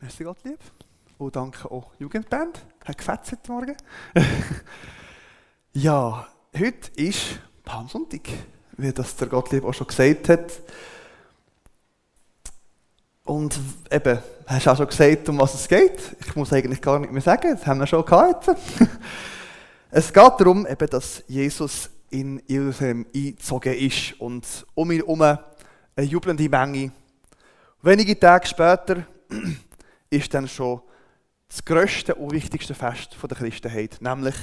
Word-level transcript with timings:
Merci 0.00 0.22
Gott 0.22 0.38
lieb. 0.44 0.60
Und 1.18 1.34
danke 1.34 1.68
auch 1.68 1.90
Jugendband. 1.98 2.64
Hat 2.84 2.96
gefetzt 2.96 3.32
heute 3.32 3.50
Morgen. 3.50 3.76
ja, 5.72 6.28
heute 6.56 6.90
ist 6.94 7.40
Palmsonntag, 7.64 8.28
wie 8.76 8.92
das 8.92 9.16
der 9.16 9.26
Gottlieb 9.26 9.64
auch 9.64 9.74
schon 9.74 9.88
gesagt 9.88 10.28
hat. 10.28 10.52
Und 13.24 13.58
eben, 13.90 14.20
hast 14.46 14.66
du 14.66 14.70
auch 14.70 14.76
schon 14.76 14.86
gesagt, 14.86 15.28
um 15.30 15.38
was 15.40 15.54
es 15.54 15.66
geht? 15.66 16.16
Ich 16.20 16.36
muss 16.36 16.52
eigentlich 16.52 16.80
gar 16.80 17.00
nicht 17.00 17.12
mehr 17.12 17.20
sagen, 17.20 17.50
das 17.50 17.66
haben 17.66 17.80
wir 17.80 17.86
schon 17.88 18.04
gehabt. 18.04 18.48
es 19.90 20.12
geht 20.12 20.32
darum, 20.38 20.64
eben, 20.64 20.90
dass 20.90 21.24
Jesus 21.26 21.90
in 22.10 22.40
Jerusalem 22.46 23.04
eingezogen 23.12 23.74
ist 23.74 24.20
und 24.20 24.64
um 24.74 24.92
ihn 24.92 24.98
herum 24.98 25.22
eine 25.22 25.38
jubelnde 25.96 26.48
Menge. 26.48 26.92
Wenige 27.82 28.18
Tage 28.18 28.46
später 28.46 29.04
ist 30.10 30.32
dann 30.34 30.48
schon 30.48 30.80
das 31.48 31.64
grösste 31.64 32.14
und 32.14 32.32
wichtigste 32.32 32.74
Fest 32.74 33.16
der 33.20 33.36
Christenheit, 33.36 33.98
nämlich 34.00 34.34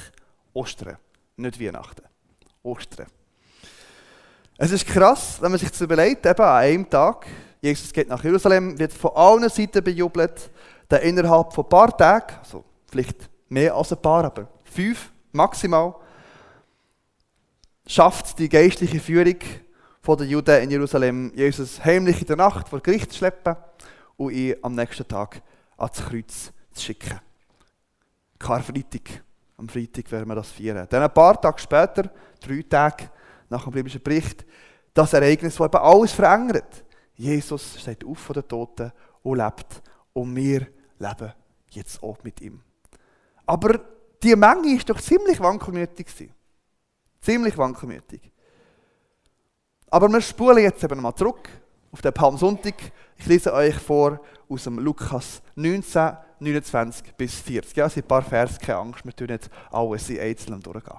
Ostern, 0.52 0.98
nicht 1.36 1.60
Weihnachten. 1.60 2.04
Ostern. 2.62 3.06
Es 4.58 4.72
ist 4.72 4.86
krass, 4.86 5.40
wenn 5.40 5.50
man 5.50 5.60
sich 5.60 5.70
das 5.70 5.80
überlegt, 5.80 6.24
eben 6.24 6.42
an 6.42 6.56
einem 6.56 6.90
Tag, 6.90 7.26
Jesus 7.60 7.92
geht 7.92 8.08
nach 8.08 8.24
Jerusalem, 8.24 8.78
wird 8.78 8.92
von 8.92 9.10
allen 9.14 9.48
Seiten 9.48 9.84
bejubelt, 9.84 10.50
dann 10.88 11.02
innerhalb 11.02 11.52
von 11.52 11.64
ein 11.64 11.68
paar 11.68 11.96
Tagen, 11.96 12.36
also 12.42 12.64
vielleicht 12.86 13.28
mehr 13.48 13.74
als 13.74 13.92
ein 13.92 14.00
paar, 14.00 14.24
aber 14.24 14.48
fünf 14.64 15.12
maximal, 15.32 15.94
schafft 17.86 18.38
die 18.38 18.48
geistliche 18.48 19.00
Führung 19.00 19.38
der 20.08 20.26
Juden 20.26 20.62
in 20.62 20.70
Jerusalem, 20.70 21.32
Jesus 21.34 21.84
heimlich 21.84 22.20
in 22.20 22.26
der 22.28 22.36
Nacht 22.36 22.68
vor 22.68 22.80
Gericht 22.80 23.12
zu 23.12 23.18
schleppen 23.18 23.56
und 24.16 24.32
ihn 24.32 24.54
am 24.62 24.74
nächsten 24.74 25.06
Tag 25.06 25.42
ans 25.76 26.04
Kreuz 26.04 26.52
zu 26.72 26.82
schicken. 26.82 27.20
Karfreitag. 28.38 29.22
Am 29.58 29.68
Freitag 29.68 30.10
werden 30.12 30.28
wir 30.28 30.34
das 30.34 30.50
feiern. 30.50 30.86
Dann 30.88 31.02
ein 31.02 31.12
paar 31.12 31.40
Tage 31.40 31.58
später, 31.58 32.10
drei 32.40 32.62
Tage 32.68 33.10
nach 33.48 33.64
dem 33.64 33.72
biblischen 33.72 34.02
Bericht, 34.02 34.44
das 34.92 35.12
Ereignis, 35.12 35.56
das 35.56 35.66
eben 35.66 35.78
alles 35.78 36.12
verändert. 36.12 36.84
Jesus 37.14 37.80
steht 37.80 38.04
auf 38.04 38.18
von 38.18 38.34
den 38.34 38.46
Toten 38.46 38.92
und 39.22 39.38
lebt. 39.38 39.82
Und 40.12 40.36
wir 40.36 40.66
leben 40.98 41.32
jetzt 41.70 42.02
auch 42.02 42.22
mit 42.22 42.40
ihm. 42.40 42.62
Aber 43.46 43.80
die 44.22 44.36
Menge 44.36 44.74
ist 44.74 44.88
doch 44.88 45.00
ziemlich 45.00 45.40
wankelmütig. 45.40 46.30
Ziemlich 47.20 47.56
wankelmütig. 47.56 48.30
Aber 49.90 50.08
wir 50.08 50.20
spulen 50.20 50.64
jetzt 50.64 50.82
eben 50.82 51.00
mal 51.00 51.14
zurück 51.14 51.48
auf 51.96 52.02
den 52.02 52.12
Palmsonntag. 52.12 52.74
Ich 53.16 53.24
lese 53.24 53.54
euch 53.54 53.74
vor 53.74 54.20
aus 54.50 54.64
dem 54.64 54.78
Lukas 54.78 55.40
19, 55.54 56.10
29 56.40 57.14
bis 57.14 57.36
40. 57.36 57.74
Ja, 57.74 57.86
es 57.86 57.94
sind 57.94 58.04
ein 58.04 58.08
paar 58.08 58.20
Vers, 58.20 58.58
keine 58.58 58.80
Angst, 58.80 59.02
wir 59.06 59.16
tun 59.16 59.28
nicht 59.28 59.48
alles 59.72 60.10
in 60.10 60.20
einzelnen 60.20 60.60
durchgehen. 60.60 60.98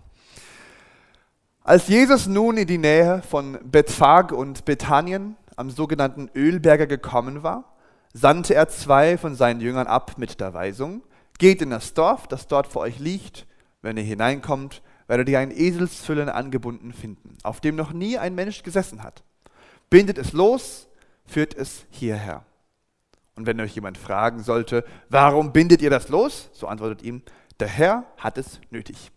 Als 1.61 1.87
Jesus 1.87 2.25
nun 2.25 2.57
in 2.57 2.65
die 2.65 2.79
Nähe 2.79 3.21
von 3.29 3.59
Bethphage 3.63 4.35
und 4.35 4.65
Bethanien 4.65 5.35
am 5.55 5.69
sogenannten 5.69 6.31
Ölberger 6.33 6.87
gekommen 6.87 7.43
war, 7.43 7.75
sandte 8.13 8.55
er 8.55 8.67
zwei 8.67 9.19
von 9.19 9.35
seinen 9.35 9.61
Jüngern 9.61 9.85
ab 9.85 10.13
mit 10.17 10.39
der 10.39 10.55
Weisung, 10.55 11.03
geht 11.37 11.61
in 11.61 11.69
das 11.69 11.93
Dorf, 11.93 12.25
das 12.25 12.47
dort 12.47 12.65
vor 12.65 12.81
euch 12.81 12.97
liegt, 12.97 13.45
wenn 13.83 13.97
ihr 13.97 14.03
hineinkommt, 14.03 14.81
werdet 15.05 15.29
ihr 15.29 15.37
ein 15.37 15.51
Eselsfüllen 15.51 16.27
angebunden 16.27 16.91
finden, 16.91 17.37
auf 17.43 17.61
dem 17.61 17.75
noch 17.75 17.93
nie 17.93 18.17
ein 18.17 18.33
Mensch 18.33 18.63
gesessen 18.63 19.03
hat. 19.03 19.23
Bindet 19.89 20.17
es 20.17 20.33
los, 20.33 20.87
führt 21.25 21.53
es 21.53 21.85
hierher. 21.89 22.45
Und 23.35 23.45
wenn 23.45 23.59
euch 23.61 23.75
jemand 23.75 23.97
fragen 23.97 24.41
sollte, 24.41 24.83
warum 25.09 25.53
bindet 25.53 25.81
ihr 25.81 25.89
das 25.89 26.09
los? 26.09 26.49
So 26.53 26.67
antwortet 26.67 27.03
ihm, 27.03 27.21
der 27.59 27.67
Herr 27.67 28.05
hat 28.17 28.37
es 28.37 28.59
nötig. 28.71 29.11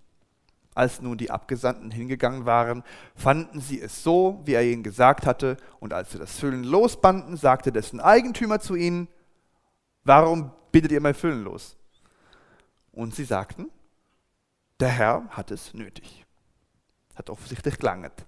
Als 0.75 1.01
nun 1.01 1.19
die 1.19 1.31
Abgesandten 1.31 1.91
hingegangen 1.91 2.47
waren, 2.47 2.85
fanden 3.17 3.61
sie 3.61 3.80
es 3.80 4.05
so, 4.05 4.41
wie 4.45 4.55
er 4.55 4.63
ihnen 4.63 4.83
gesagt 4.83 5.27
hatte, 5.27 5.57
und 5.80 5.92
als 5.92 6.13
sie 6.13 6.19
das 6.19 6.39
Füllen 6.39 6.64
losbanden, 6.64 7.36
sagte 7.36 7.73
dessen 7.73 8.01
Eigentümer 8.01 8.61
zu 8.61 8.77
ihnen, 8.77 9.09
warum 10.05 10.53
bindet 10.70 10.92
ihr 10.92 11.01
mein 11.01 11.14
Füllen 11.14 11.42
los? 11.42 11.77
Und 12.92 13.14
sie 13.14 13.25
sagten, 13.25 13.70
der 14.79 14.89
Herr 14.89 15.29
hat 15.30 15.51
es 15.51 15.75
nötig. 15.75 16.25
Hat 17.14 17.30
offensichtlich 17.30 17.79
gelangt. 17.79 18.27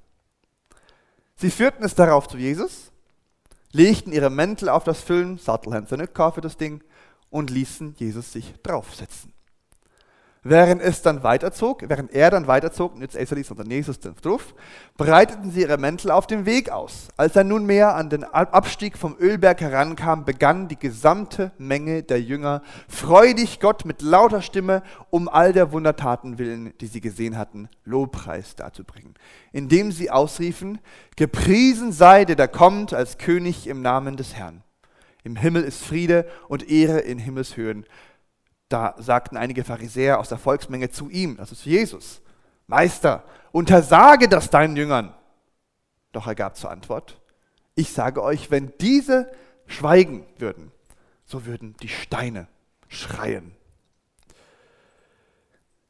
Sie 1.42 1.50
führten 1.50 1.82
es 1.82 1.97
darauf 1.97 2.28
zu 2.28 2.38
Jesus 2.38 2.92
legten 3.72 4.12
ihre 4.12 4.30
Mäntel 4.30 4.69
auf 4.69 4.84
das 4.84 5.00
Füllen, 5.00 5.38
Sattel 5.38 5.75
haben 5.75 5.88
sie 5.88 5.97
nicht 5.97 6.14
für 6.14 6.41
das 6.41 6.56
Ding, 6.56 6.84
und 7.30 7.50
ließen 7.50 7.97
Jesus 7.98 8.32
sich 8.32 8.54
draufsetzen. 8.62 9.32
Während 10.44 10.82
es 10.82 11.03
dann 11.03 11.22
weiterzog, 11.22 11.84
während 11.88 12.12
er 12.12 12.28
dann 12.30 12.48
weiterzog, 12.48 12.98
nicht 12.98 13.14
Eseli, 13.14 13.44
sondern 13.44 13.70
Jesus 13.70 14.00
dann 14.00 14.16
drauf, 14.20 14.56
breiteten 14.97 15.53
sie 15.53 15.60
ihre 15.60 15.78
Mäntel 15.78 16.10
auf 16.10 16.26
dem 16.26 16.47
Weg 16.47 16.69
aus. 16.69 17.08
Als 17.16 17.36
er 17.36 17.44
nunmehr 17.44 17.94
an 17.94 18.10
den 18.10 18.25
Abstieg 18.25 18.98
vom 18.98 19.16
Ölberg 19.20 19.60
herankam, 19.60 20.25
begann 20.25 20.66
die 20.66 20.78
gesamte 20.78 21.52
Menge 21.58 22.02
der 22.02 22.20
Jünger 22.20 22.62
freudig 22.88 23.60
Gott 23.60 23.84
mit 23.84 24.02
lauter 24.02 24.42
Stimme 24.42 24.82
um 25.10 25.28
all 25.28 25.52
der 25.52 25.70
Wundertaten 25.70 26.38
willen, 26.38 26.72
die 26.81 26.88
sie 26.88 27.00
gesehen 27.00 27.38
hatten, 27.38 27.69
Lobpreis 27.84 28.56
darzubringen, 28.56 29.14
indem 29.52 29.92
sie 29.92 30.10
ausriefen, 30.10 30.81
gepriesen 31.14 31.92
sei 31.92 32.25
der, 32.25 32.34
der 32.34 32.48
kommt 32.48 32.92
als 32.92 33.16
König 33.16 33.69
im 33.69 33.81
Namen 33.81 34.16
des 34.16 34.34
Herrn. 34.34 34.64
Im 35.22 35.36
Himmel 35.36 35.62
ist 35.62 35.84
Friede 35.84 36.26
und 36.48 36.69
Ehre 36.69 36.98
in 36.98 37.19
Himmelshöhen 37.19 37.86
da 38.72 38.94
sagten 38.98 39.36
einige 39.36 39.64
Pharisäer 39.64 40.18
aus 40.18 40.28
der 40.28 40.38
Volksmenge 40.38 40.90
zu 40.90 41.10
ihm, 41.10 41.36
also 41.38 41.54
zu 41.54 41.68
Jesus, 41.68 42.22
Meister, 42.66 43.24
untersage 43.52 44.28
das 44.28 44.50
deinen 44.50 44.76
Jüngern. 44.76 45.14
Doch 46.12 46.26
er 46.26 46.34
gab 46.34 46.56
zur 46.56 46.70
Antwort, 46.70 47.20
ich 47.74 47.92
sage 47.92 48.22
euch, 48.22 48.50
wenn 48.50 48.72
diese 48.80 49.30
schweigen 49.66 50.24
würden, 50.38 50.72
so 51.24 51.46
würden 51.46 51.76
die 51.82 51.88
Steine 51.88 52.48
schreien. 52.88 53.54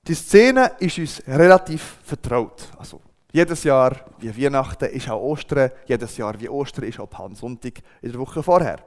Die 0.08 0.14
Szene 0.14 0.72
ist 0.80 0.98
uns 0.98 1.22
relativ 1.26 1.98
vertraut. 2.04 2.68
Also 2.76 3.00
jedes 3.32 3.64
Jahr 3.64 3.96
wie 4.18 4.36
Weihnachten 4.36 4.86
ist 4.86 5.08
auch 5.08 5.20
Ostern, 5.20 5.70
jedes 5.86 6.16
Jahr 6.16 6.38
wie 6.40 6.48
Ostern 6.48 6.84
ist 6.84 6.98
auch 6.98 7.08
Palmsonntag 7.08 7.80
in 8.00 8.10
der 8.10 8.20
Woche 8.20 8.42
vorher. 8.42 8.80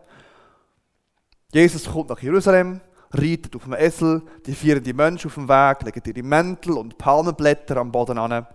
Jesus 1.54 1.86
kommt 1.86 2.10
nach 2.10 2.22
Jerusalem, 2.22 2.82
reitet 3.18 3.56
auf 3.56 3.64
dem 3.64 3.74
Esel, 3.74 4.22
die 4.46 4.54
vieren 4.54 4.84
die 4.84 4.94
Menschen 4.94 5.28
auf 5.28 5.36
dem 5.36 5.48
Weg, 5.48 5.82
legen 5.84 6.02
ihre 6.06 6.24
Mäntel 6.24 6.74
und 6.74 6.98
Palmenblätter 6.98 7.78
am 7.78 7.92
Boden 7.92 8.18
an 8.18 8.46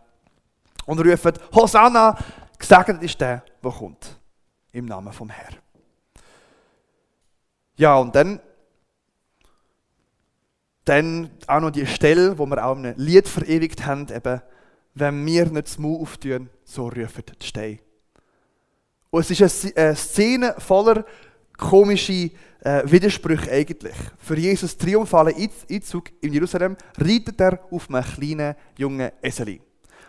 und 0.87 0.99
rufen, 0.99 1.33
Hosanna, 1.55 2.17
gesegnet 2.59 3.03
ist 3.03 3.21
der, 3.21 3.45
der 3.63 3.71
kommt, 3.71 4.19
im 4.73 4.87
Namen 4.87 5.13
vom 5.13 5.31
Herrn. 5.31 5.57
Ja, 7.77 7.97
und 7.97 8.15
dann, 8.15 8.41
dann 10.85 11.31
auch 11.47 11.61
noch 11.61 11.71
die 11.71 11.87
Stelle, 11.87 12.39
wo 12.39 12.47
wir 12.47 12.65
auch 12.65 12.77
in 12.77 12.87
einem 12.87 12.99
Lied 12.99 13.29
verewigt 13.29 13.87
haben, 13.87 14.07
eben, 14.15 14.43
wenn 14.95 15.25
wir 15.25 15.47
nicht 15.47 15.69
das 15.69 15.79
Mund 15.79 16.03
auftun, 16.03 16.51
so 16.65 16.89
rufen 16.89 17.25
die 17.41 17.47
Steine. 17.47 17.79
Und 19.11 19.21
es 19.23 19.31
ist 19.31 19.77
eine 19.77 19.97
Szene 19.97 20.55
voller 20.59 21.05
komischer 21.61 22.31
äh, 22.61 22.83
Widersprüche 22.85 23.51
eigentlich. 23.51 23.95
Für 24.19 24.37
Jesus 24.37 24.77
triumphalen 24.77 25.35
Einzug 25.71 26.11
in 26.21 26.33
Jerusalem 26.33 26.77
reitet 26.99 27.41
er 27.41 27.61
auf 27.71 27.89
einem 27.89 28.05
kleinen 28.05 28.55
jungen 28.77 29.11
Eseli. 29.23 29.61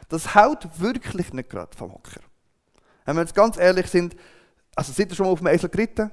Das 0.10 0.34
haut 0.36 0.68
wirklich 0.80 1.32
nicht 1.34 1.50
gerade 1.50 1.76
vom 1.78 1.94
Hocker. 1.94 2.22
Wenn 3.06 3.16
wir 3.16 3.22
jetzt 3.22 3.36
ganz 3.36 3.58
ehrlich 3.58 3.88
sind, 3.88 4.16
also 4.76 4.92
sind 4.92 5.12
ihr 5.12 5.16
schon 5.16 5.26
mal 5.26 5.32
auf 5.32 5.40
einem 5.40 5.54
Esel 5.54 5.70
geritten? 5.70 6.12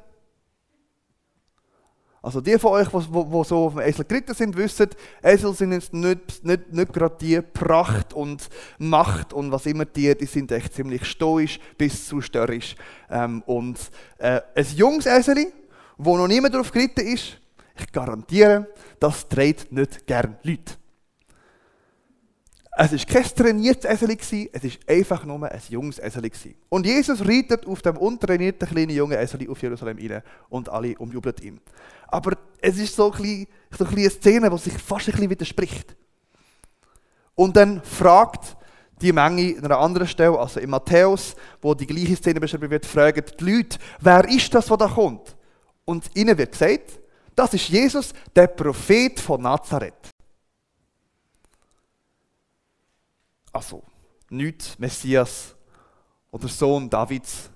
Also 2.28 2.42
die 2.42 2.58
von 2.58 2.72
euch, 2.72 2.88
die 2.88 3.44
so 3.44 3.64
auf 3.64 3.72
dem 3.72 3.80
Esel 3.80 4.04
geritten 4.04 4.34
sind, 4.34 4.54
wissen, 4.54 4.90
Esel 5.22 5.54
sind 5.54 5.72
jetzt 5.72 5.94
nicht, 5.94 6.44
nicht, 6.44 6.70
nicht 6.70 6.92
gerade 6.92 7.16
die 7.18 7.40
Pracht 7.40 8.12
und 8.12 8.50
Macht 8.76 9.32
und 9.32 9.50
was 9.50 9.64
immer 9.64 9.86
die, 9.86 10.14
die 10.14 10.26
sind 10.26 10.52
echt 10.52 10.74
ziemlich 10.74 11.06
stoisch 11.06 11.58
bis 11.78 12.06
zu 12.06 12.20
störrisch. 12.20 12.74
Ähm, 13.08 13.42
und 13.46 13.78
äh, 14.18 14.42
ein 14.54 14.66
junges 14.76 15.06
Eseli, 15.06 15.46
wo 15.96 16.18
noch 16.18 16.28
niemand 16.28 16.54
drauf 16.54 16.70
geritten 16.70 17.00
ist, 17.00 17.40
ich 17.74 17.92
garantiere, 17.92 18.66
das 19.00 19.26
dreht 19.26 19.72
nicht 19.72 20.06
gern 20.06 20.36
Leute. 20.42 20.74
Es 22.80 22.92
war 22.92 22.98
kein 23.12 23.24
trainiertes 23.24 23.84
Eseli, 23.90 24.50
es 24.52 24.62
war 24.62 24.70
einfach 24.86 25.24
nur 25.24 25.50
ein 25.50 25.60
junges 25.68 25.98
Eseli. 25.98 26.30
Und 26.68 26.86
Jesus 26.86 27.26
reitet 27.26 27.66
auf 27.66 27.82
dem 27.82 27.96
untrainierten 27.96 28.68
kleinen 28.68 28.90
jungen 28.90 29.18
Eseli 29.18 29.48
auf 29.48 29.60
Jerusalem 29.60 29.98
rein 29.98 30.22
und 30.48 30.68
alle 30.68 30.96
umjubeln 30.96 31.34
ihn. 31.42 31.60
Aber 32.06 32.38
es 32.60 32.78
ist 32.78 32.94
so 32.94 33.10
ein 33.10 33.20
bisschen, 33.20 33.46
so 33.76 33.84
ein 33.84 33.90
eine 33.96 34.10
Szene, 34.10 34.48
die 34.48 34.58
sich 34.58 34.74
fast 34.74 35.08
ein 35.08 35.12
bisschen 35.12 35.30
widerspricht. 35.30 35.96
Und 37.34 37.56
dann 37.56 37.82
fragt 37.82 38.56
die 39.02 39.12
Menge 39.12 39.56
an 39.58 39.64
einer 39.64 39.78
anderen 39.78 40.06
Stelle, 40.06 40.38
also 40.38 40.60
in 40.60 40.70
Matthäus, 40.70 41.34
wo 41.60 41.74
die 41.74 41.86
gleiche 41.86 42.14
Szene 42.14 42.38
beschrieben 42.38 42.70
wird, 42.70 42.86
fragen 42.86 43.24
die 43.40 43.44
Leute, 43.44 43.76
wer 43.98 44.24
ist 44.28 44.54
das, 44.54 44.66
der 44.66 44.76
da 44.76 44.86
kommt? 44.86 45.36
Und 45.84 46.04
ihnen 46.14 46.38
wird 46.38 46.52
gesagt, 46.52 47.00
Das 47.34 47.54
ist 47.54 47.68
Jesus, 47.68 48.12
der 48.36 48.46
Prophet 48.46 49.18
von 49.18 49.42
Nazareth. 49.42 50.12
Also, 53.58 53.82
nicht 54.30 54.78
Messias 54.78 55.56
oder 56.30 56.46
Sohn 56.46 56.88
Davids. 56.88 57.50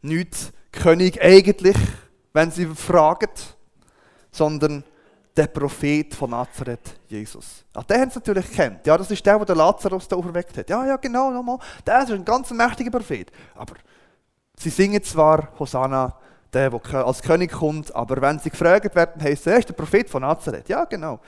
Nicht 0.00 0.54
König 0.72 1.20
eigentlich, 1.20 1.76
wenn 2.32 2.50
sie 2.50 2.64
fragen, 2.64 3.28
sondern 4.30 4.82
der 5.36 5.48
Prophet 5.48 6.14
von 6.14 6.30
Nazareth, 6.30 6.98
Jesus. 7.08 7.62
Ja, 7.74 7.82
den 7.82 8.00
haben 8.00 8.10
sie 8.10 8.18
natürlich 8.20 8.50
kennt. 8.52 8.86
Ja, 8.86 8.96
das 8.96 9.10
ist 9.10 9.26
der, 9.26 9.44
der 9.44 9.54
Lazarus 9.54 10.08
da 10.08 10.16
auferweckt 10.16 10.56
hat. 10.56 10.70
Ja, 10.70 10.86
ja, 10.86 10.96
genau, 10.96 11.30
nochmal. 11.30 11.58
Der 11.86 12.02
ist 12.02 12.10
ein 12.10 12.24
ganz 12.24 12.50
mächtiger 12.52 12.90
Prophet. 12.90 13.30
Aber 13.54 13.74
sie 14.58 14.70
singen 14.70 15.02
zwar 15.02 15.52
Hosanna, 15.58 16.18
der, 16.54 16.70
der 16.70 17.06
als 17.06 17.20
König 17.20 17.52
kommt, 17.52 17.94
aber 17.94 18.18
wenn 18.22 18.38
sie 18.38 18.48
gefragt 18.48 18.94
werden, 18.94 19.22
heißt 19.22 19.46
er, 19.46 19.58
ist 19.58 19.68
der 19.68 19.74
Prophet 19.74 20.08
von 20.08 20.22
Nazareth. 20.22 20.70
Ja, 20.70 20.86
genau. 20.86 21.20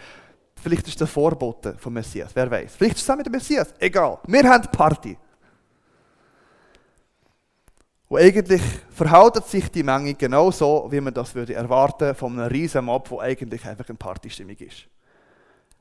Vielleicht 0.62 0.88
ist 0.88 1.00
der 1.00 1.06
Vorbote 1.06 1.76
vom 1.78 1.92
Messias, 1.92 2.30
wer 2.34 2.50
weiß. 2.50 2.74
Vielleicht 2.76 2.96
ist 2.96 3.08
es 3.08 3.16
mit 3.16 3.26
dem 3.26 3.32
Messias. 3.32 3.74
Egal. 3.78 4.18
Wir 4.26 4.44
haben 4.44 4.66
Party. 4.70 5.16
Und 8.08 8.20
eigentlich 8.20 8.62
verhält 8.90 9.46
sich 9.46 9.70
die 9.70 9.82
Menge 9.82 10.14
genau 10.14 10.50
so, 10.50 10.88
wie 10.90 11.00
man 11.00 11.12
das 11.12 11.34
würde 11.34 11.54
erwarten 11.54 12.14
von 12.14 12.38
einem 12.38 12.48
riesen 12.48 12.86
Mob, 12.86 13.10
wo 13.10 13.20
eigentlich 13.20 13.64
einfach 13.66 13.88
eine 13.88 13.98
Partystimmung 13.98 14.56
ist. 14.56 14.88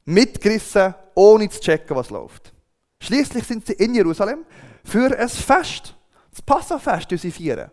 Mitgerissen, 0.06 0.94
ohne 1.16 1.50
zu 1.50 1.60
checken, 1.62 1.96
was 1.96 2.10
läuft. 2.10 2.54
Schließlich 3.02 3.46
sind 3.46 3.66
sie 3.66 3.74
in 3.74 3.96
Jerusalem 3.96 4.46
für 4.84 5.18
ein 5.18 5.30
Fest. 5.30 5.96
Das 6.32 6.42
Passafest, 6.42 7.12
das 7.12 7.22
sie 7.22 7.32
feiern. 7.32 7.72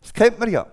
Das 0.00 0.12
kennt 0.12 0.38
man 0.38 0.50
ja. 0.50 0.66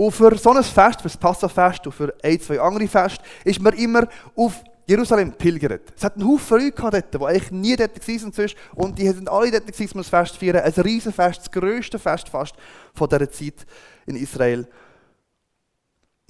Und 0.00 0.12
für 0.12 0.34
so 0.38 0.50
ein 0.52 0.64
Fest, 0.64 1.02
für 1.02 1.08
das 1.08 1.16
Passafest 1.18 1.84
und 1.86 1.92
für 1.92 2.14
ein, 2.22 2.40
zwei 2.40 2.58
andere 2.58 2.88
Feste, 2.88 3.22
ist 3.44 3.60
man 3.60 3.74
immer 3.74 4.08
auf 4.34 4.64
Jerusalem 4.86 5.30
pilgert. 5.32 5.92
Es 5.94 6.02
hat 6.02 6.16
einen 6.16 6.26
Haufen 6.26 6.58
Leute 6.58 6.80
dort, 6.80 7.14
die 7.14 7.22
eigentlich 7.22 7.50
nie 7.50 7.76
dort 7.76 8.08
waren 8.08 8.50
und 8.76 8.98
die 8.98 9.06
sind 9.08 9.28
alle 9.28 9.50
dort 9.50 9.66
gewesen, 9.66 9.92
um 9.92 10.00
das 10.00 10.08
Fest 10.08 10.32
zu 10.32 10.40
feiern. 10.40 10.64
Ein 10.64 10.72
Riesenfest, 10.72 11.40
das 11.40 11.50
grösste 11.50 11.98
Fest 11.98 12.30
fast 12.30 12.54
von 12.94 13.10
dieser 13.10 13.30
Zeit 13.30 13.66
in 14.06 14.16
Israel. 14.16 14.66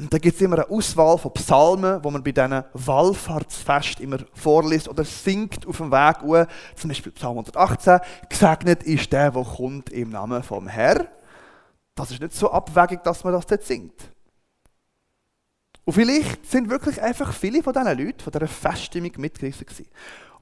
Und 0.01 0.13
da 0.13 0.19
gibt 0.19 0.35
es 0.35 0.43
immer 0.43 0.57
eine 0.57 0.69
Auswahl 0.69 1.17
von 1.17 1.33
Psalmen, 1.35 2.03
wo 2.03 2.11
man 2.11 2.25
bei 2.25 2.33
diesen 2.33 2.65
Wallfahrtsfest 2.73 4.01
immer 4.01 4.19
vorliest 4.35 4.89
oder 4.89 5.05
singt 5.05 5.65
auf 5.69 5.77
dem 5.77 5.93
Weg. 5.93 6.49
Zum 6.75 6.89
Beispiel 6.89 7.13
Psalm 7.13 7.39
118. 7.39 8.01
Gesegnet 8.29 8.83
ist 8.83 9.13
der, 9.13 9.31
der 9.31 9.45
kommt 9.45 9.91
im 9.91 10.11
Namen 10.11 10.43
vom 10.43 10.67
Herrn. 10.67 11.07
Das 12.00 12.12
ist 12.12 12.20
nicht 12.20 12.35
so 12.35 12.50
abwägig, 12.50 13.02
dass 13.02 13.25
man 13.25 13.35
das 13.35 13.47
dort 13.47 13.62
singt. 13.62 14.11
Und 15.85 15.93
vielleicht 15.93 16.50
sind 16.50 16.70
wirklich 16.70 17.00
einfach 17.02 17.32
viele 17.35 17.62
von 17.62 17.75
diesen 17.75 17.99
Leuten, 17.99 18.20
von 18.20 18.32
dieser 18.32 18.49
Feststimmung 18.49 19.12
mitgerissen 19.19 19.67
gewesen. 19.67 19.87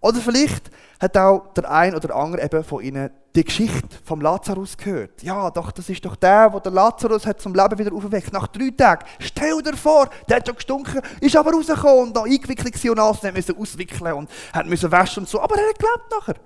Oder 0.00 0.20
vielleicht 0.20 0.70
hat 1.00 1.16
auch 1.16 1.52
der 1.55 1.69
ein 1.69 1.96
oder 1.96 2.14
andere 2.14 2.44
eben 2.44 2.62
von 2.62 2.81
ihnen 2.81 3.10
die 3.34 3.43
Geschichte 3.43 3.88
vom 4.05 4.20
Lazarus 4.20 4.76
gehört. 4.76 5.20
Ja, 5.25 5.50
doch, 5.50 5.72
das 5.72 5.88
ist 5.88 6.05
doch 6.05 6.14
der, 6.14 6.49
der 6.49 6.70
Lazarus 6.70 7.26
hat 7.26 7.40
zum 7.40 7.55
Leben 7.55 7.76
wieder 7.76 7.93
aufgeweckt. 7.93 8.32
Nach 8.32 8.46
drei 8.46 8.70
Tagen. 8.70 9.05
Stell 9.19 9.60
dir 9.60 9.76
vor, 9.76 10.08
der 10.28 10.37
hat 10.37 10.46
schon 10.46 10.55
gestunken, 10.55 11.02
ist 11.20 11.34
aber 11.34 11.52
rausgekommen 11.52 12.08
und 12.08 12.16
da 12.16 12.22
eingewickelt 12.22 12.84
und 12.84 12.99
alles, 13.00 13.25
und 13.25 13.34
musste 13.34 13.56
auswickeln 13.56 14.12
und 14.12 14.31
hat 14.52 14.66
müssen 14.66 14.93
waschen 14.93 15.25
und 15.25 15.28
so. 15.28 15.40
Aber 15.40 15.56
er 15.56 15.69
hat 15.69 15.78
gelebt 15.78 16.10
nachher. 16.10 16.37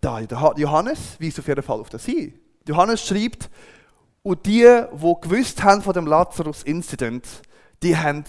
Da, 0.00 0.20
Johannes 0.20 1.20
weist 1.20 1.38
auf 1.38 1.46
jeden 1.46 1.62
Fall 1.62 1.80
auf 1.80 1.90
das 1.90 2.04
hin. 2.04 2.38
Johannes 2.66 3.06
schreibt, 3.06 3.50
und 4.22 4.44
die, 4.46 4.62
die 4.92 5.14
gewusst 5.20 5.62
haben 5.62 5.82
von 5.82 5.94
dem 5.94 6.06
Lazarus-Incident, 6.06 7.26
die 7.82 7.96
haben 7.96 8.24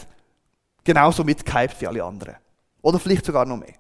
genauso 0.84 1.24
mitgehypt 1.24 1.82
wie 1.82 1.88
alle 1.88 2.04
anderen. 2.04 2.36
Oder 2.82 3.00
vielleicht 3.00 3.26
sogar 3.26 3.46
noch 3.46 3.58
mehr. 3.58 3.76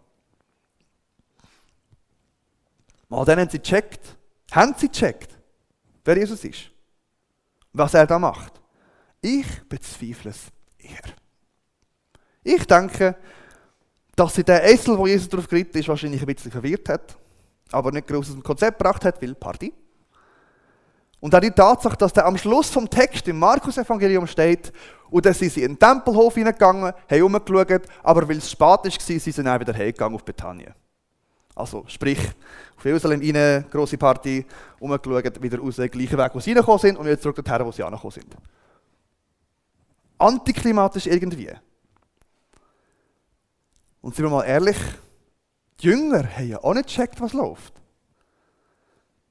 Mal 3.08 3.26
dann 3.26 3.40
haben 3.40 3.50
sie 3.50 3.60
gecheckt, 3.60 4.16
haben 4.52 4.74
sie 4.78 4.88
gecheckt, 4.88 5.38
wer 6.04 6.18
Jesus 6.18 6.44
ist. 6.44 6.72
Was 7.74 7.94
er 7.94 8.08
da 8.08 8.20
macht. 8.20 8.62
Ich 9.22 9.48
bezweifle 9.68 10.32
es 10.32 10.48
eher. 10.78 11.14
Ich 12.44 12.66
denke, 12.66 13.16
dass 14.16 14.36
sie 14.36 14.44
den 14.44 14.60
Essel, 14.62 14.98
wo 14.98 15.08
Jesus 15.08 15.30
drauf 15.30 15.48
geritten 15.48 15.78
ist, 15.78 15.88
wahrscheinlich 15.88 16.22
ein 16.22 16.34
bisschen 16.34 16.52
verwirrt 16.52 16.90
hat, 16.90 17.18
aber 17.72 17.92
nicht 17.92 18.08
groß 18.08 18.28
aus 18.28 18.34
dem 18.34 18.44
Konzept 18.44 18.78
gebracht 18.78 19.06
hat, 19.06 19.22
weil 19.22 19.36
Party. 19.36 19.74
Und 21.20 21.36
auch 21.36 21.40
die 21.40 21.52
Tatsache, 21.52 21.96
dass 21.98 22.14
da 22.14 22.26
am 22.26 22.38
Schluss 22.38 22.70
vom 22.70 22.90
Text 22.90 23.28
im 23.28 23.38
Markus-Evangelium 23.40 24.26
steht, 24.28 24.74
und 25.10 25.26
dann 25.26 25.34
sind 25.34 25.52
sie 25.52 25.64
in 25.64 25.74
den 25.74 25.80
Tempelhof 25.80 26.34
hineingegangen, 26.34 26.94
haben 27.10 27.24
umgeschaut, 27.24 27.84
aber 28.02 28.28
weil 28.28 28.38
es 28.38 28.50
spät 28.50 28.62
war, 28.62 28.90
sind 28.90 29.22
sie 29.22 29.44
dann 29.44 29.60
wieder 29.60 29.74
heimgegangen 29.74 30.16
auf 30.16 30.24
Bethanien. 30.24 30.74
Also, 31.54 31.84
sprich, 31.88 32.20
auf 32.78 32.86
Jerusalem 32.86 33.22
rein, 33.22 33.66
grosse 33.70 33.98
Party, 33.98 34.46
umgeschaut, 34.80 35.42
wieder 35.44 35.60
raus, 35.60 35.76
gleichen 35.76 36.18
Weg, 36.18 36.32
wo 36.34 36.40
sie 36.40 36.52
reingekommen 36.52 36.80
sind, 36.80 36.98
und 36.98 37.06
wieder 37.06 37.20
zurück 37.20 37.36
dorthin, 37.36 37.66
wo 37.66 37.72
sie 37.72 37.84
angekommen 37.84 38.12
sind. 38.12 38.36
Antiklimatisch 40.18 41.08
irgendwie. 41.08 41.52
Und 44.02 44.16
sind 44.16 44.26
wir 44.26 44.32
mal 44.32 44.44
ehrlich, 44.44 44.78
die 45.82 45.88
Jünger 45.88 46.24
haben 46.36 46.48
ja 46.48 46.64
auch 46.64 46.74
nicht 46.74 46.88
gecheckt, 46.88 47.20
was 47.22 47.34
läuft. 47.34 47.74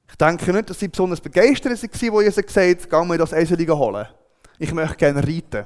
Ich 0.09 0.15
denke 0.17 0.51
nicht, 0.51 0.69
dass 0.69 0.79
sie 0.79 0.89
besonders 0.89 1.21
begeistert 1.21 1.81
waren, 1.81 2.11
wo 2.11 2.21
Jesus 2.21 2.45
gesagt 2.45 2.81
hat, 2.81 2.89
geh 2.89 3.05
mir 3.05 3.17
das 3.17 3.31
Esel 3.31 3.67
holen. 3.69 4.07
Ich 4.59 4.73
möchte 4.73 4.97
gerne 4.97 5.23
reiten. 5.23 5.65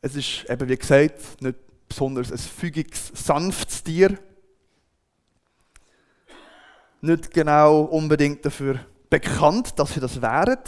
Es 0.00 0.14
ist 0.14 0.48
eben, 0.48 0.68
wie 0.68 0.76
gesagt, 0.76 1.42
nicht 1.42 1.58
besonders 1.88 2.30
ein 2.30 2.38
fügiges, 2.38 3.08
sanftes 3.14 3.82
Tier. 3.82 4.18
Nicht 7.00 7.32
genau 7.32 7.82
unbedingt 7.82 8.44
dafür 8.46 8.78
bekannt, 9.10 9.78
dass 9.78 9.94
sie 9.94 10.00
das 10.00 10.22
wären. 10.22 10.58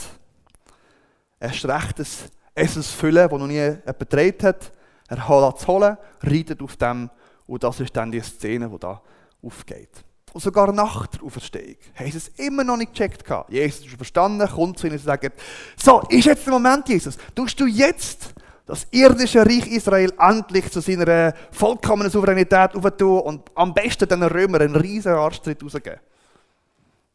Erst 1.39 1.65
recht 1.65 2.01
ein 2.01 2.07
Essensfüllen, 2.55 3.29
das 3.29 3.39
noch 3.39 3.47
nie 3.47 3.55
jemand 3.55 3.99
gedreht 3.99 4.43
hat. 4.43 4.73
Er 5.09 5.29
holt 5.29 5.57
es 5.57 5.67
holen, 5.67 5.97
reitet 6.23 6.61
auf 6.63 6.77
dem 6.77 7.11
und 7.47 7.63
das 7.63 7.81
ist 7.81 7.97
dann 7.97 8.11
die 8.11 8.21
Szene, 8.21 8.69
die 8.69 8.79
da 8.79 9.01
aufgeht. 9.43 10.05
Und 10.33 10.43
sogar 10.43 10.73
nach 10.73 11.07
der 11.07 11.23
Auferstehung 11.23 11.77
haben 11.95 12.11
sie 12.11 12.19
es 12.19 12.29
immer 12.37 12.63
noch 12.63 12.77
nicht 12.77 12.93
gecheckt. 12.93 13.25
Jesus 13.49 13.87
ist 13.87 13.97
verstanden, 13.97 14.47
kommt 14.49 14.79
zu 14.79 14.87
ihnen 14.87 14.97
und 14.97 15.03
sagt, 15.03 15.33
so, 15.77 16.03
ist 16.11 16.27
jetzt 16.27 16.45
der 16.45 16.53
Moment, 16.53 16.89
Jesus. 16.89 17.17
Tust 17.35 17.59
du 17.59 17.67
jetzt 17.67 18.35
das 18.67 18.87
irdische 18.91 19.47
Reich 19.47 19.67
Israel 19.69 20.13
endlich 20.19 20.71
zu 20.71 20.81
seiner 20.81 21.33
vollkommenen 21.53 22.11
Souveränität 22.11 22.75
auftun 22.75 23.21
und 23.21 23.51
am 23.55 23.73
besten 23.73 24.09
den 24.09 24.25
Römern 24.25 24.61
einen 24.61 24.77
riesen 24.77 25.13
Arschtritt 25.13 25.63
rausgeben. 25.63 26.01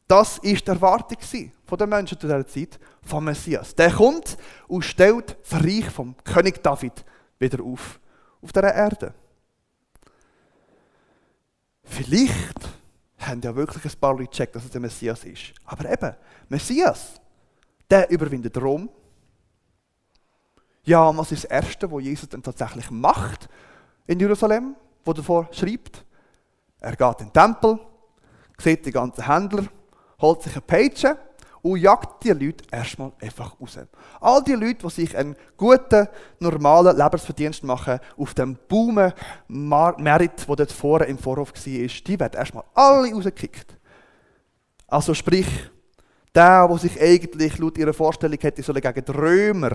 Das 0.07 0.41
war 0.41 0.51
die 0.51 0.67
Erwartung 0.67 1.17
der 1.77 1.88
Menschen 1.88 2.19
zu 2.19 2.27
dieser 2.27 2.47
Zeit 2.47 2.79
vom 3.03 3.23
Messias. 3.25 3.75
Der 3.75 3.91
kommt 3.91 4.38
und 4.67 4.83
stellt 4.83 5.38
das 5.43 5.63
Reich 5.63 5.89
vom 5.89 6.15
König 6.23 6.63
David 6.63 7.05
wieder 7.39 7.63
auf, 7.63 8.00
auf 8.41 8.51
dieser 8.51 8.73
Erde. 8.73 9.13
Vielleicht 11.91 12.69
haben 13.19 13.41
ja 13.41 13.53
wirklich 13.53 13.83
ein 13.83 14.00
paar 14.00 14.13
Leute 14.13 14.29
gecheckt, 14.29 14.55
dass 14.55 14.63
es 14.63 14.71
der 14.71 14.79
Messias 14.79 15.25
ist. 15.25 15.53
Aber 15.65 15.91
eben, 15.91 16.15
Messias, 16.48 17.19
der 17.89 18.10
überwindet 18.10 18.57
Rom. 18.57 18.89
Ja, 20.83 21.10
und 21.10 21.17
was 21.17 21.33
ist 21.33 21.43
das 21.43 21.51
Erste, 21.51 21.91
was 21.91 22.01
Jesus 22.01 22.29
dann 22.29 22.41
tatsächlich 22.41 22.89
macht 22.89 23.50
in 24.07 24.21
Jerusalem, 24.21 24.75
wo 25.03 25.12
davor 25.12 25.50
schreibt? 25.51 26.05
Er 26.79 26.95
geht 26.95 27.19
in 27.19 27.27
den 27.27 27.33
Tempel, 27.33 27.77
sieht 28.57 28.86
die 28.86 28.91
ganzen 28.91 29.27
Händler, 29.27 29.65
holt 30.21 30.41
sich 30.43 30.55
ein 30.55 30.63
Peitsche 30.63 31.17
und 31.61 31.79
jagt 31.79 32.23
die 32.23 32.31
Leute 32.31 32.63
erstmal 32.71 33.11
einfach 33.21 33.59
raus. 33.59 33.77
All 34.19 34.43
die 34.43 34.53
Leute, 34.53 34.87
die 34.87 34.89
sich 34.89 35.15
einen 35.15 35.35
guten, 35.57 36.07
normalen 36.39 36.97
Lebensverdienst 36.97 37.63
machen, 37.63 37.99
auf 38.17 38.33
dem 38.33 38.57
Baumen 38.67 39.13
Merit, 39.47 40.47
der 40.47 40.55
dort 40.55 40.71
vorne 40.71 41.05
im 41.05 41.17
Vorhof 41.17 41.53
war, 41.53 41.63
die 41.63 42.19
werden 42.19 42.37
erstmal 42.37 42.63
alle 42.73 43.13
rausgekickt. 43.13 43.77
Also 44.87 45.13
sprich, 45.13 45.47
der, 46.33 46.67
der 46.67 46.77
sich 46.77 46.99
eigentlich 46.99 47.57
laut 47.57 47.77
ihrer 47.77 47.93
Vorstellung 47.93 48.39
hätte 48.39 48.63
sollen 48.63 48.81
gegen 48.81 49.05
die 49.05 49.11
Römer 49.11 49.71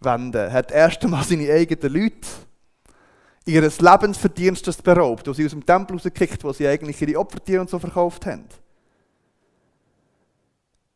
wenden, 0.00 0.52
hat 0.52 0.70
erst 0.70 1.02
einmal 1.04 1.24
seine 1.24 1.50
eigenen 1.52 1.92
Leute 1.92 2.28
ihres 3.46 3.80
Lebensverdienstes 3.80 4.80
beraubt, 4.80 5.26
wo 5.26 5.32
sie 5.32 5.44
aus 5.44 5.50
dem 5.50 5.64
Tempel 5.64 5.96
rausgekickt, 5.96 6.42
wo 6.44 6.52
sie 6.52 6.66
eigentlich 6.66 7.00
ihre 7.02 7.18
Opfertiere 7.18 7.60
und 7.60 7.70
so 7.70 7.78
verkauft 7.78 8.24
haben. 8.26 8.46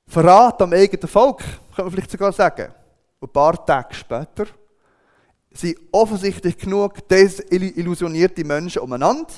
Verrat 0.09 0.61
am 0.63 0.73
eigenen 0.73 1.07
Volk, 1.07 1.41
kann 1.77 1.85
man 1.85 1.91
vielleicht 1.91 2.11
sogar 2.11 2.33
sagen. 2.33 2.73
Und 3.21 3.29
ein 3.29 3.33
paar 3.33 3.65
Tage 3.65 3.95
später 3.95 4.47
sind 5.53 5.79
offensichtlich 5.93 6.57
genug 6.57 7.07
desillusionierte 7.07 8.45
Menschen 8.45 8.81
umeinander, 8.81 9.29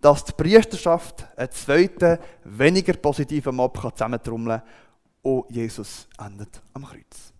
dass 0.00 0.24
die 0.24 0.32
Priesterschaft 0.32 1.24
einen 1.36 1.50
zweiten, 1.52 2.18
weniger 2.42 2.94
positiven 2.94 3.54
Mob 3.54 3.80
zusammentrommeln 3.80 4.60
kann 4.60 4.68
und 5.22 5.48
Jesus 5.50 6.08
endet 6.18 6.60
am 6.72 6.84
Kreuz. 6.84 7.32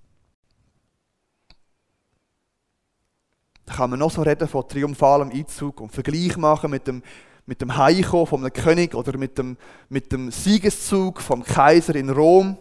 Da 3.65 3.75
kann 3.75 3.91
man 3.91 3.99
noch 3.99 4.11
so 4.11 4.23
reden 4.23 4.47
von 4.47 4.69
triumphalem 4.69 5.31
Einzug 5.31 5.81
und 5.81 5.93
Vergleich 5.93 6.37
machen 6.37 6.71
mit 6.71 6.87
dem, 6.87 7.03
mit 7.47 7.61
dem 7.61 7.71
von 7.71 8.41
einem 8.41 8.53
König 8.53 8.95
oder 8.95 9.17
mit 9.19 9.39
dem, 9.39 9.57
mit 9.89 10.13
dem 10.13 10.31
Siegeszug 10.31 11.21
vom 11.21 11.43
Kaiser 11.43 11.95
in 11.95 12.11
Rom. 12.11 12.57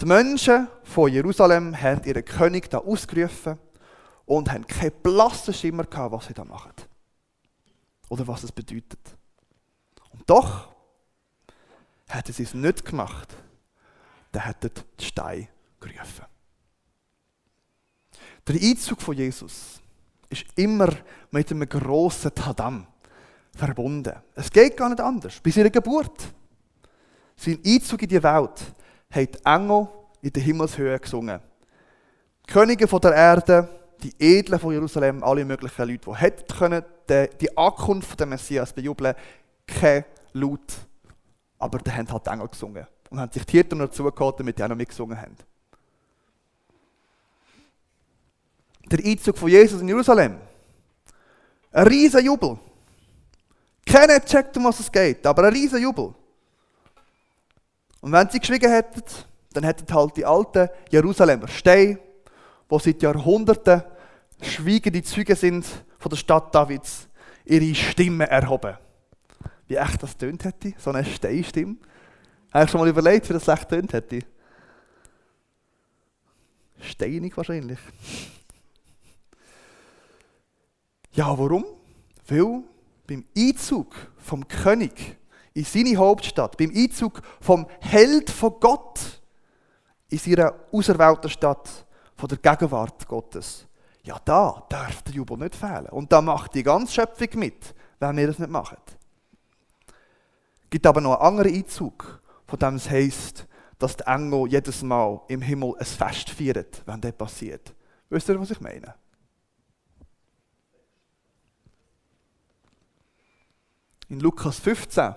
Die 0.00 0.06
Menschen 0.06 0.68
von 0.84 1.12
Jerusalem 1.12 1.80
haben 1.80 2.04
ihren 2.04 2.24
König 2.24 2.70
da 2.70 2.78
ausgerufen 2.78 3.58
und 4.26 4.52
haben 4.52 4.66
keinen 4.66 4.92
blassen 5.02 5.54
Schimmer 5.54 5.84
gehabt, 5.84 6.12
was 6.12 6.26
sie 6.26 6.34
da 6.34 6.44
machen. 6.44 6.72
Oder 8.08 8.26
was 8.28 8.44
es 8.44 8.52
bedeutet. 8.52 9.00
Und 10.10 10.28
doch 10.30 10.68
hätten 12.08 12.32
sie 12.32 12.44
es 12.44 12.54
nicht 12.54 12.84
gemacht, 12.84 13.34
dann 14.32 14.44
hätten 14.44 14.70
die 15.00 15.04
Steine 15.04 15.48
gerufen. 15.80 16.24
Der 18.46 18.54
Einzug 18.54 19.02
von 19.02 19.16
Jesus 19.16 19.80
ist 20.30 20.44
immer 20.56 20.88
mit 21.30 21.50
einem 21.50 21.68
grossen 21.68 22.34
Tadam 22.34 22.86
verbunden. 23.54 24.14
Es 24.34 24.50
geht 24.50 24.76
gar 24.76 24.88
nicht 24.88 25.00
anders. 25.00 25.40
Bis 25.40 25.56
ihrer 25.56 25.70
Geburt. 25.70 26.32
Sein 27.36 27.58
Einzug 27.64 28.02
in 28.02 28.08
die 28.08 28.22
Welt 28.22 28.74
hat 29.10 29.38
Engel 29.44 29.88
in 30.20 30.32
der 30.32 30.42
Himmelshöhe 30.42 30.98
gesungen. 30.98 31.40
Die 32.46 32.52
Könige 32.52 32.86
von 32.88 33.00
der 33.00 33.14
Erde, 33.14 33.68
die 34.02 34.12
Edlen 34.18 34.58
von 34.58 34.72
Jerusalem, 34.72 35.22
alle 35.22 35.44
möglichen 35.44 35.88
Leute, 35.88 36.10
die 36.10 36.16
hätten 36.16 36.56
können, 36.56 36.84
die 37.40 37.56
Ankunft 37.56 38.18
des 38.18 38.26
Messias 38.26 38.72
bejubeln, 38.72 39.14
kein 39.66 40.04
Laut. 40.32 40.74
Aber 41.58 41.78
die 41.78 41.90
haben 41.90 42.10
halt 42.10 42.26
Engel 42.26 42.48
gesungen. 42.48 42.86
Und 43.10 43.20
haben 43.20 43.32
sich 43.32 43.44
die 43.44 43.52
Hirten 43.52 43.78
dazu 43.78 44.04
gehalten, 44.04 44.38
damit 44.38 44.58
die 44.58 44.64
auch 44.64 44.68
noch 44.68 44.76
mitgesungen 44.76 45.20
haben. 45.20 45.36
Der 48.90 49.04
Einzug 49.04 49.36
von 49.36 49.48
Jesus 49.48 49.80
in 49.80 49.88
Jerusalem. 49.88 50.36
Ein 51.72 51.86
riesen 51.86 52.24
Jubel. 52.24 52.58
Keiner 53.84 54.24
checkt, 54.24 54.56
um 54.56 54.64
was 54.64 54.80
es 54.80 54.90
geht, 54.90 55.26
aber 55.26 55.44
ein 55.44 55.52
riesen 55.52 55.80
Jubel. 55.80 56.14
Und 58.00 58.12
wenn 58.12 58.28
sie 58.28 58.38
geschwiegen 58.38 58.70
hätten, 58.70 59.02
dann 59.52 59.64
hätten 59.64 59.92
halt 59.92 60.16
die 60.16 60.24
alten 60.24 60.68
Jerusalemer 60.90 61.48
Steine, 61.48 61.98
wo 62.68 62.78
seit 62.78 63.02
Jahrhunderten 63.02 63.82
schweigende 64.40 65.02
Züge 65.02 65.34
sind 65.34 65.66
von 65.98 66.10
der 66.10 66.16
Stadt 66.16 66.54
Davids, 66.54 67.08
ihre 67.44 67.74
Stimme 67.74 68.28
erhoben. 68.28 68.76
Wie 69.66 69.76
echt 69.76 70.02
das 70.02 70.16
tönt 70.16 70.44
hätte, 70.44 70.74
so 70.78 70.90
eine 70.90 71.04
Steinstimme. 71.04 71.76
Habe 72.52 72.64
ich 72.64 72.70
schon 72.70 72.80
mal 72.80 72.88
überlegt, 72.88 73.28
wie 73.28 73.34
das 73.34 73.48
echt 73.48 73.68
tönt 73.68 73.92
hätte? 73.92 74.20
Steinig 76.80 77.36
wahrscheinlich. 77.36 77.78
Ja, 81.18 81.36
warum? 81.36 81.64
Weil 82.28 82.62
beim 83.08 83.24
Einzug 83.36 83.92
vom 84.18 84.46
König 84.46 85.16
in 85.52 85.64
seine 85.64 85.96
Hauptstadt, 85.96 86.56
beim 86.56 86.70
Einzug 86.72 87.22
vom 87.40 87.66
Held 87.80 88.30
von 88.30 88.54
Gott 88.60 89.20
in 90.10 90.18
seiner 90.18 90.54
auserwählten 90.70 91.28
Stadt, 91.28 91.68
von 92.14 92.28
der 92.28 92.38
Gegenwart 92.38 93.08
Gottes, 93.08 93.66
ja, 94.04 94.16
da 94.24 94.64
darf 94.68 95.02
der 95.02 95.14
Jubel 95.14 95.38
nicht 95.38 95.56
fehlen. 95.56 95.88
Und 95.88 96.12
da 96.12 96.22
macht 96.22 96.54
die 96.54 96.62
ganze 96.62 96.94
Schöpfung 96.94 97.40
mit, 97.40 97.74
wenn 97.98 98.16
wir 98.16 98.28
das 98.28 98.38
nicht 98.38 98.52
machen. 98.52 98.78
Es 99.88 100.70
gibt 100.70 100.86
aber 100.86 101.00
noch 101.00 101.18
einen 101.18 101.36
anderen 101.36 101.52
Einzug, 101.52 102.22
von 102.46 102.60
dem 102.60 102.76
es 102.76 102.88
heisst, 102.88 103.48
dass 103.80 103.96
die 103.96 104.06
Engel 104.06 104.46
jedes 104.46 104.84
Mal 104.84 105.20
im 105.26 105.42
Himmel 105.42 105.74
ein 105.80 105.84
Fest 105.84 106.30
feiern, 106.30 106.66
wenn 106.86 107.00
das 107.00 107.12
passiert. 107.12 107.74
Wisst 108.08 108.28
ihr, 108.28 108.38
was 108.38 108.52
ich 108.52 108.60
meine? 108.60 108.94
In 114.10 114.20
Lukas 114.20 114.58
15, 114.60 115.14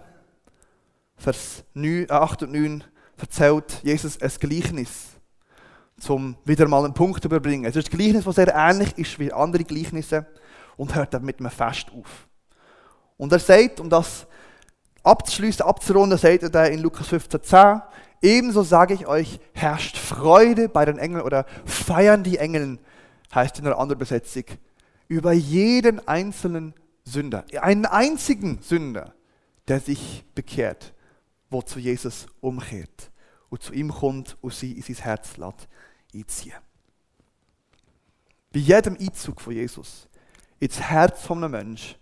Vers 1.16 1.64
9, 1.76 2.08
8 2.10 2.44
und 2.44 2.52
9 2.52 2.84
erzählt 3.16 3.80
Jesus 3.84 4.22
ein 4.22 4.32
Gleichnis, 4.38 5.12
um 6.10 6.36
wieder 6.44 6.68
mal 6.68 6.84
einen 6.84 6.94
Punkt 6.94 7.22
zu 7.22 7.30
überbringen. 7.30 7.64
Es 7.64 7.78
ist 7.78 7.90
ein 7.90 7.98
Gleichnis, 7.98 8.26
das 8.26 8.36
sehr 8.36 8.54
ähnlich 8.54 8.98
ist 8.98 9.18
wie 9.18 9.32
andere 9.32 9.64
Gleichnisse 9.64 10.26
und 10.76 10.94
hört 10.94 11.14
dann 11.14 11.24
mit 11.24 11.40
einem 11.40 11.52
Fest 11.52 11.88
auf. 11.98 12.28
Und 13.16 13.32
er 13.32 13.40
sagt, 13.40 13.80
um 13.80 13.90
das 13.90 14.28
abzuschließen, 15.04 15.66
abzurunden, 15.66 16.18
sagt 16.18 16.44
er 16.44 16.70
in 16.70 16.82
Lukas 16.82 17.08
15, 17.08 17.44
10, 17.44 17.82
ebenso 18.22 18.62
sage 18.62 18.94
ich 18.94 19.08
euch, 19.08 19.40
herrscht 19.54 19.96
Freude 19.96 20.68
bei 20.68 20.84
den 20.84 20.98
Engeln 20.98 21.24
oder 21.24 21.46
feiern 21.64 22.24
die 22.24 22.40
Engeln, 22.40 22.78
heißt 23.34 23.58
in 23.58 23.68
einer 23.68 23.80
anderen 23.80 24.00
Besetzung, 24.00 24.44
über 25.08 25.32
jeden 25.32 26.06
einzelnen 26.10 26.74
Sünder, 27.12 27.46
einen 27.62 27.86
einzigen 27.86 28.62
Sünder, 28.62 29.14
der 29.68 29.80
sich 29.80 30.26
bekehrt, 30.34 30.94
wo 31.50 31.62
zu 31.62 31.80
Jesus 31.80 32.28
umkehrt 32.40 33.12
und 33.50 33.62
zu 33.62 33.74
ihm 33.74 33.92
kommt 33.92 34.38
und 34.42 34.54
sie 34.54 34.72
in 34.72 34.82
sein 34.82 34.96
Herz 35.04 35.38
lässt 35.38 35.68
einziehen. 36.14 36.56
Bei 38.54 38.60
jedem 38.60 38.98
Einzug 39.00 39.40
von 39.42 39.54
Jesus 39.54 40.08
ins 40.60 40.80
Herz 40.80 41.22
von 41.26 41.44
einem 41.44 41.52
Menschen, 41.52 41.96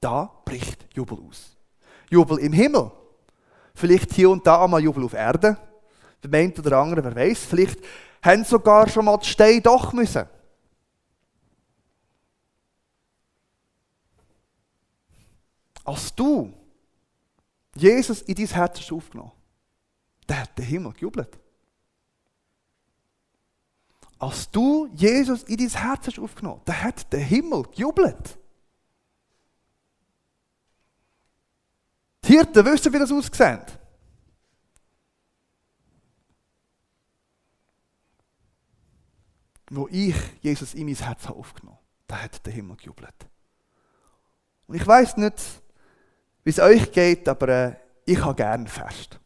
da 0.00 0.30
bricht 0.44 0.86
Jubel 0.94 1.18
aus. 1.28 1.56
Jubel 2.10 2.38
im 2.38 2.52
Himmel. 2.52 2.90
Vielleicht 3.74 4.12
hier 4.12 4.30
und 4.30 4.46
da 4.46 4.64
einmal 4.64 4.82
Jubel 4.82 5.04
auf 5.04 5.12
Erde. 5.12 5.56
Der 6.22 6.40
eine 6.40 6.52
oder 6.58 6.78
andere, 6.78 7.04
wer 7.04 7.14
weiß, 7.14 7.44
vielleicht 7.44 7.78
haben 8.22 8.44
sogar 8.44 8.88
schon 8.88 9.04
mal 9.04 9.18
die 9.18 9.28
Steine 9.28 9.60
doch 9.60 9.92
müssen. 9.92 10.26
Als 15.86 16.12
du 16.16 16.52
Jesus 17.76 18.22
in 18.22 18.34
dein 18.34 18.48
Herz 18.48 18.80
hast 18.80 18.92
aufgenommen, 18.92 19.30
dann 20.26 20.40
hat 20.40 20.58
der 20.58 20.64
Himmel 20.64 20.92
gejubelt. 20.92 21.38
Als 24.18 24.50
du 24.50 24.86
Jesus 24.94 25.44
in 25.44 25.58
dein 25.58 25.68
Herz 25.68 26.08
hast 26.08 26.18
aufgenommen, 26.18 26.60
dann 26.64 26.82
hat 26.82 27.12
der 27.12 27.20
Himmel 27.20 27.62
gejubelt. 27.64 28.36
Die 32.24 32.32
Hirten 32.32 32.64
wissen, 32.64 32.92
wie 32.92 32.98
das 32.98 33.12
aussieht. 33.12 33.78
Wo 39.70 39.86
ich 39.88 40.16
Jesus 40.40 40.74
in 40.74 40.86
mein 40.86 40.96
Herz 40.96 41.26
aufgenommen 41.26 41.76
habe, 41.76 41.86
da 42.08 42.22
hat 42.22 42.44
der 42.44 42.52
Himmel 42.52 42.76
gejubelt. 42.76 43.28
Und 44.66 44.74
ich 44.74 44.86
weiß 44.86 45.16
nicht, 45.18 45.62
wie 46.46 46.50
es 46.50 46.60
euch 46.60 46.92
geht, 46.92 47.28
aber 47.28 47.48
äh, 47.48 47.72
ich 48.04 48.24
habe 48.24 48.36
gerne 48.36 48.68
Fest. 48.68 49.18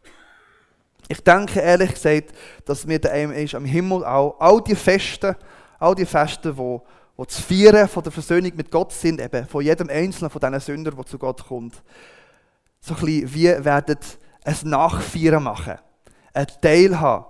Ich 1.06 1.22
denke 1.22 1.60
ehrlich 1.60 1.90
gesagt, 1.90 2.32
dass 2.64 2.86
mir 2.86 2.98
der 2.98 3.12
Aim 3.12 3.30
ist 3.32 3.54
am 3.54 3.66
Himmel 3.66 4.06
auch 4.06 4.40
all 4.40 4.62
die 4.62 4.74
Feste, 4.74 5.36
all 5.78 5.94
die 5.94 6.06
Feste, 6.06 6.56
wo, 6.56 6.82
wo 7.18 7.26
das 7.26 7.38
Feiern 7.38 7.86
von 7.88 8.02
der 8.02 8.10
Versöhnung 8.10 8.52
mit 8.56 8.70
Gott 8.70 8.92
sind, 8.92 9.20
eben 9.20 9.46
von 9.46 9.62
jedem 9.62 9.90
Einzelnen 9.90 10.30
von 10.30 10.40
diesen 10.40 10.60
Sündern, 10.60 10.96
der 10.96 11.04
zu 11.04 11.18
Gott 11.18 11.46
kommt, 11.46 11.82
so 12.80 12.94
ein 12.94 13.00
bisschen 13.00 13.34
wie 13.34 13.64
werden 13.66 13.98
ein 14.42 14.56
Nachfeiern 14.62 15.42
machen, 15.42 15.78
ein 16.32 16.46
Teil 16.62 16.98
haben 16.98 17.26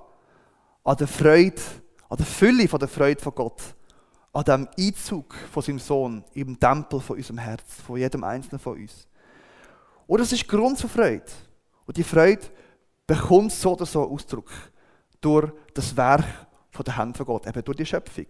an 0.84 0.96
der 0.98 1.08
Freude, 1.08 1.60
an 2.08 2.16
der 2.16 2.26
Fülle 2.26 2.68
von 2.68 2.78
der 2.78 2.88
Freude 2.88 3.20
von 3.20 3.34
Gott, 3.34 3.60
an 4.32 4.44
dem 4.44 4.68
Einzug 4.78 5.34
von 5.50 5.64
seinem 5.64 5.80
Sohn 5.80 6.24
im 6.34 6.60
Tempel 6.60 7.00
von 7.00 7.16
unserem 7.16 7.38
Herz, 7.38 7.64
von 7.84 7.96
jedem 7.96 8.22
Einzelnen 8.22 8.60
von 8.60 8.76
uns. 8.76 9.08
Und 10.10 10.18
das 10.18 10.32
ist 10.32 10.48
Grund 10.48 10.76
zur 10.76 10.90
Freude. 10.90 11.22
Und 11.86 11.96
die 11.96 12.02
Freude 12.02 12.44
bekommt 13.06 13.52
so 13.52 13.74
oder 13.74 13.86
so 13.86 14.10
Ausdruck 14.10 14.50
durch 15.20 15.52
das 15.72 15.96
Werk 15.96 16.24
von 16.72 16.84
der 16.84 16.96
Hand 16.96 17.16
von 17.16 17.26
Gott, 17.26 17.46
eben 17.46 17.62
durch 17.62 17.76
die 17.76 17.86
Schöpfung. 17.86 18.26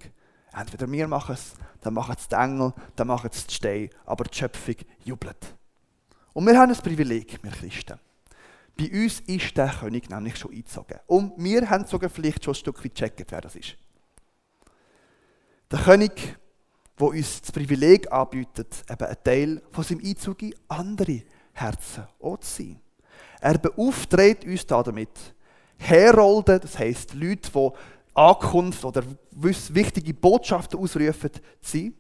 Entweder 0.53 0.93
wir 0.93 1.09
machen 1.09 1.35
es, 1.35 1.55
dann 1.81 1.95
machen 1.95 2.15
es 2.19 2.29
die 2.29 2.35
Engel, 2.35 2.75
dann 2.97 3.07
machen 3.07 3.31
es 3.33 3.47
die 3.47 3.55
Steine, 3.55 3.89
aber 4.05 4.25
die 4.25 4.37
Schöpfung 4.37 4.75
jubelt. 5.05 5.57
Und 6.35 6.47
wir 6.47 6.59
haben 6.59 6.71
ein 6.71 6.77
Privileg, 6.77 7.43
wir 7.43 7.51
Christen. 7.51 7.99
Bei 8.77 8.91
uns 9.03 9.21
ist 9.21 9.57
der 9.57 9.71
König 9.71 10.11
nämlich 10.11 10.37
schon 10.37 10.51
eingezogen. 10.51 10.99
Und 11.07 11.33
wir 11.39 11.71
haben 11.71 11.87
sogar 11.87 12.11
vielleicht 12.11 12.45
schon 12.45 12.53
ein 12.53 12.57
Stück 12.57 12.85
weit 12.85 12.95
gecheckt, 12.95 13.33
wer 13.33 13.41
das 13.41 13.57
ist. 13.57 13.75
Der 15.71 15.79
König, 15.79 16.37
der 16.99 17.07
uns 17.07 17.41
das 17.41 17.53
Privileg 17.53 18.13
anbietet, 18.13 18.85
eben 18.87 19.07
ein 19.07 19.17
Teil 19.25 19.63
von 19.73 19.83
seinem 19.83 20.05
Einzug 20.05 20.43
in 20.43 20.55
andere 20.69 21.23
Herzen 21.53 22.05
auch 22.21 22.39
zu 22.39 22.63
sein. 22.63 22.81
Er 23.41 23.59
beauftragt 23.59 24.45
uns 24.45 24.67
damit, 24.67 25.35
Herolden, 25.79 26.61
das 26.61 26.79
heisst 26.79 27.15
Leute, 27.15 27.51
die 27.51 27.71
Ankunft 28.15 28.85
oder 28.85 29.03
wichtige 29.31 30.13
Botschaften 30.13 30.79
ausrufen, 30.79 31.31
zu 31.33 31.41
sein. 31.63 31.95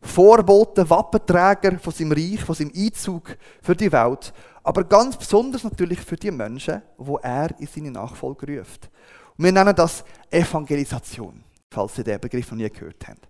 Vorboten, 0.00 0.88
Wappenträger 0.88 1.78
von 1.78 1.92
seinem 1.92 2.12
Reich, 2.12 2.40
von 2.40 2.54
seinem 2.54 2.72
Einzug 2.74 3.36
für 3.60 3.74
die 3.74 3.90
Welt, 3.90 4.32
aber 4.62 4.84
ganz 4.84 5.16
besonders 5.16 5.64
natürlich 5.64 6.00
für 6.00 6.16
die 6.16 6.30
Menschen, 6.30 6.82
wo 6.96 7.18
er 7.18 7.58
in 7.58 7.66
seine 7.66 7.90
Nachfolge 7.90 8.58
ruft. 8.58 8.88
Und 9.36 9.44
wir 9.44 9.52
nennen 9.52 9.74
das 9.74 10.04
Evangelisation, 10.30 11.42
falls 11.70 11.96
Sie 11.96 12.04
den 12.04 12.20
Begriff 12.20 12.50
noch 12.50 12.58
nie 12.58 12.70
gehört 12.70 13.06
haben. 13.08 13.20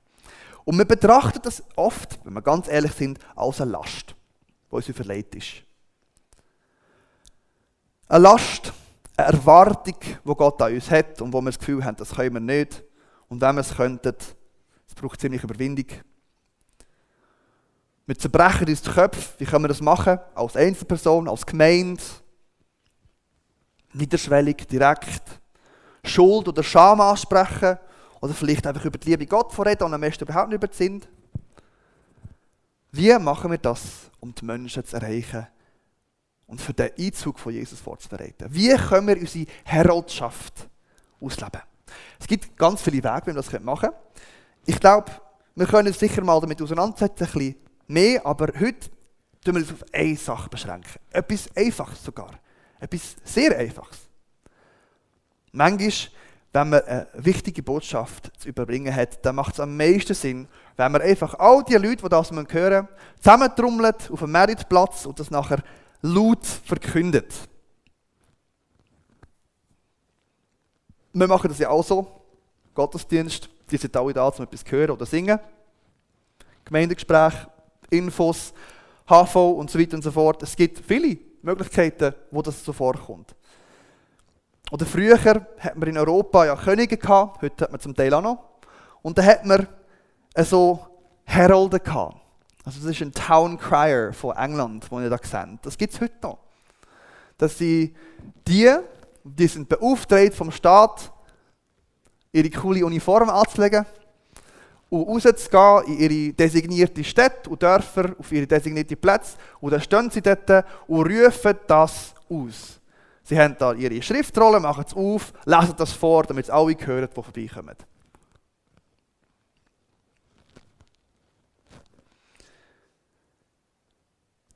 Und 0.69 0.77
wir 0.77 0.85
betrachten 0.85 1.41
das 1.43 1.63
oft, 1.77 2.23
wenn 2.27 2.35
wir 2.35 2.43
ganz 2.43 2.69
ehrlich 2.69 2.93
sind, 2.93 3.19
als 3.35 3.59
eine 3.63 3.71
Last, 3.71 4.15
die 4.71 4.75
uns 4.75 4.87
überlegt 4.87 5.35
ist. 5.35 5.63
Eine 8.07 8.25
Last, 8.25 8.75
eine 9.17 9.29
Erwartung, 9.29 9.95
die 9.99 10.35
Gott 10.35 10.61
an 10.61 10.75
uns 10.75 10.91
hat 10.91 11.23
und 11.23 11.33
wo 11.33 11.41
wir 11.41 11.47
das 11.47 11.59
Gefühl 11.59 11.83
haben, 11.83 11.97
das 11.97 12.11
können 12.11 12.35
wir 12.35 12.41
nicht. 12.41 12.85
Und 13.31 13.41
wenn 13.41 13.55
wir 13.55 13.63
es 13.63 13.75
könnten, 13.75 14.15
es 14.87 14.95
braucht 14.95 15.19
ziemlich 15.19 15.43
Überwindung. 15.43 15.87
Wir 18.05 18.19
zerbrechen 18.19 18.69
uns 18.69 18.83
die 18.83 18.91
Köpfe. 18.91 19.39
Wie 19.39 19.47
können 19.47 19.65
wir 19.65 19.69
das 19.69 19.81
machen? 19.81 20.19
Als 20.35 20.55
Einzelperson, 20.55 21.31
als 21.31 21.47
Gemeinde. 21.47 22.03
Niederschwellig, 23.95 24.69
direkt. 24.69 25.41
Schuld 26.05 26.47
oder 26.47 26.63
Scham 26.63 27.01
ansprechen. 27.01 27.79
Oder 28.21 28.35
vielleicht 28.35 28.67
einfach 28.67 28.85
über 28.85 28.99
die 28.99 29.11
Liebe 29.11 29.27
Gott 29.27 29.53
vorreden 29.53 29.85
und 29.85 29.95
am 29.95 30.01
besten 30.01 30.25
überhaupt 30.25 30.49
nicht 30.49 30.57
über 30.57 30.69
die 30.69 30.77
Sinn. 30.77 31.03
Wie 32.93 33.17
machen 33.19 33.51
wir 33.51 33.59
das, 33.59 34.11
um 34.21 34.35
die 34.35 34.45
Menschen 34.45 34.85
zu 34.85 34.97
erreichen 34.97 35.47
und 36.47 36.61
für 36.61 36.73
den 36.73 36.91
Einzug 36.99 37.39
von 37.39 37.53
Jesus 37.53 37.81
vorzubereiten? 37.81 38.47
Wie 38.51 38.75
können 38.75 39.07
wir 39.07 39.19
unsere 39.19 39.47
Heroldschaft 39.65 40.69
ausleben? 41.21 41.61
Es 42.19 42.27
gibt 42.27 42.57
ganz 42.57 42.83
viele 42.83 43.03
Wege, 43.03 43.23
wie 43.25 43.27
wir 43.27 43.35
das 43.35 43.53
machen 43.61 43.91
können. 43.91 44.03
Ich 44.67 44.81
glaube, 44.81 45.11
wir 45.55 45.67
können 45.67 45.89
uns 45.89 45.99
sicher 45.99 46.23
mal 46.23 46.41
damit 46.41 46.61
auseinandersetzen, 46.61 47.25
ein 47.25 47.33
bisschen 47.33 47.55
mehr, 47.87 48.25
aber 48.25 48.49
heute 48.59 48.91
tun 49.45 49.55
wir 49.55 49.63
uns 49.63 49.73
auf 49.73 49.85
eine 49.93 50.17
Sache 50.17 50.49
beschränken. 50.49 51.01
Etwas 51.11 51.49
Einfaches 51.57 52.05
sogar. 52.05 52.39
Etwas 52.81 53.17
sehr 53.25 53.57
Einfaches. 53.57 53.99
Manchmal, 55.53 55.93
wenn 56.53 56.71
man 56.71 56.83
eine 56.83 57.07
wichtige 57.15 57.63
Botschaft 57.63 58.33
zu 58.39 58.49
überbringen 58.49 58.95
hat, 58.95 59.25
dann 59.25 59.37
macht 59.37 59.55
es 59.55 59.61
am 59.61 59.77
meisten 59.77 60.15
Sinn, 60.15 60.49
wenn 60.77 60.93
man 60.93 61.03
einfach 61.03 61.35
all 61.39 61.63
die 61.63 61.75
Leute, 61.75 62.03
die 62.03 62.09
das 62.09 62.31
hören, 62.31 62.89
zusammentrommelt 63.19 64.11
auf 64.11 64.23
einem 64.23 64.33
Meritplatz 64.33 65.05
und 65.07 65.21
das 65.21 65.31
nachher 65.31 65.63
laut 66.01 66.47
verkündet. 66.47 67.33
Wir 71.13 71.27
machen 71.27 71.49
das 71.49 71.59
ja 71.59 71.69
auch 71.69 71.85
so. 71.85 72.07
Gottesdienst, 72.75 73.49
die 73.71 73.77
sind 73.77 73.97
alle 73.97 74.13
da, 74.13 74.27
um 74.27 74.45
etwas 74.45 74.65
zu 74.65 74.71
hören 74.71 74.93
oder 74.93 75.05
singen. 75.05 75.39
Gemeindegespräch, 76.65 77.35
Infos, 77.91 78.53
HV 79.09 79.35
und 79.35 79.71
so 79.71 79.79
weiter 79.79 79.97
und 79.97 80.03
so 80.03 80.13
fort. 80.13 80.43
Es 80.43 80.55
gibt 80.55 80.79
viele 80.87 81.19
Möglichkeiten, 81.43 82.15
wo 82.31 82.43
das 82.43 82.65
so 82.65 82.73
vorkommt. 82.73 83.35
Oder 84.71 84.85
früher 84.85 85.19
hatten 85.23 85.81
wir 85.81 85.89
in 85.89 85.99
Europa 85.99 86.45
ja 86.45 86.57
Könige 86.57 86.97
gehabt, 86.97 87.43
heute 87.43 87.65
hat 87.65 87.73
man 87.73 87.81
zum 87.81 87.95
Teil 87.95 88.13
auch 88.13 88.23
noch. 88.23 88.45
Und 89.03 89.17
da 89.17 89.23
hat 89.23 89.45
man 89.45 89.67
so 90.37 90.87
Herolde 91.25 91.81
gehabt. 91.81 92.17
Also 92.65 92.81
das 92.81 92.91
ist 92.91 93.01
ein 93.01 93.13
Town 93.13 93.57
Crier 93.57 94.13
von 94.13 94.37
England, 94.37 94.91
den 94.91 95.03
ihr 95.03 95.11
da 95.11 95.19
seht. 95.23 95.59
Das 95.63 95.79
gibt 95.79 95.95
es 95.95 96.01
heute 96.01 96.15
noch. 96.23 96.39
Dass 97.39 97.57
sie 97.57 97.95
die, 98.47 98.71
die 99.25 99.47
sind 99.47 99.69
beauftragt 99.69 100.35
vom 100.35 100.51
Staat, 100.51 101.11
ihre 102.33 102.51
coole 102.51 102.85
Uniform 102.85 103.31
anzulegen 103.31 103.87
und 104.91 105.05
rauszugehen 105.05 105.99
in 105.99 105.99
ihre 105.99 106.33
designierte 106.35 107.05
Städte 107.05 107.49
und 107.49 107.63
Dörfer, 107.63 108.15
auf 108.19 108.33
ihre 108.33 108.47
designierte 108.47 108.97
Plätze. 108.97 109.37
Und 109.61 109.73
dann 109.73 109.81
stehen 109.81 110.11
sie 110.11 110.21
dort 110.21 110.65
und 110.87 111.07
rufen 111.07 111.55
das 111.67 112.15
aus. 112.29 112.81
Sie 113.29 113.39
haben 113.39 113.57
da 113.59 113.75
ihre 113.75 114.01
Schriftrolle, 114.01 114.59
machen 114.59 114.85
es 114.87 114.95
auf, 114.95 115.35
lesen 115.45 115.75
das 115.77 115.93
vor, 115.93 116.23
damit 116.23 116.47
es 116.47 116.51
alle 116.51 116.75
hören, 116.81 117.07
die 117.11 117.15
vorbeikommen. 117.15 117.77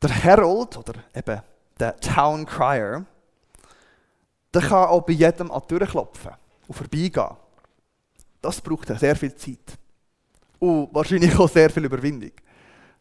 Der 0.01 0.11
Herald, 0.11 0.79
oder 0.79 0.95
eben 1.15 1.43
der 1.79 2.01
Town 2.01 2.47
Crier, 2.47 3.05
der 4.55 4.63
kann 4.63 4.89
auch 4.89 5.03
bei 5.03 5.13
jedem 5.13 5.51
an 5.51 5.61
die 5.69 5.77
Tür 5.77 5.87
klopfen 5.87 6.33
und 6.67 6.75
vorbeigehen. 6.75 7.37
Das 8.41 8.59
braucht 8.63 8.89
sehr 8.99 9.17
viel 9.17 9.35
Zeit 9.35 9.79
und 10.59 10.89
wahrscheinlich 10.95 11.39
auch 11.39 11.49
sehr 11.49 11.69
viel 11.69 11.85
Überwindung. 11.85 12.33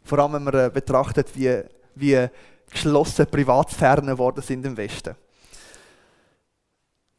Vor 0.03 0.19
allem, 0.19 0.33
wenn 0.33 0.43
man 0.43 0.53
äh, 0.53 0.69
betrachtet, 0.69 1.33
wie, 1.33 1.63
wie 1.95 2.27
geschlossen 2.69 3.25
Privatsphären 3.25 4.07
geworden 4.07 4.41
sind 4.41 4.65
im 4.65 4.75
Westen. 4.75 5.15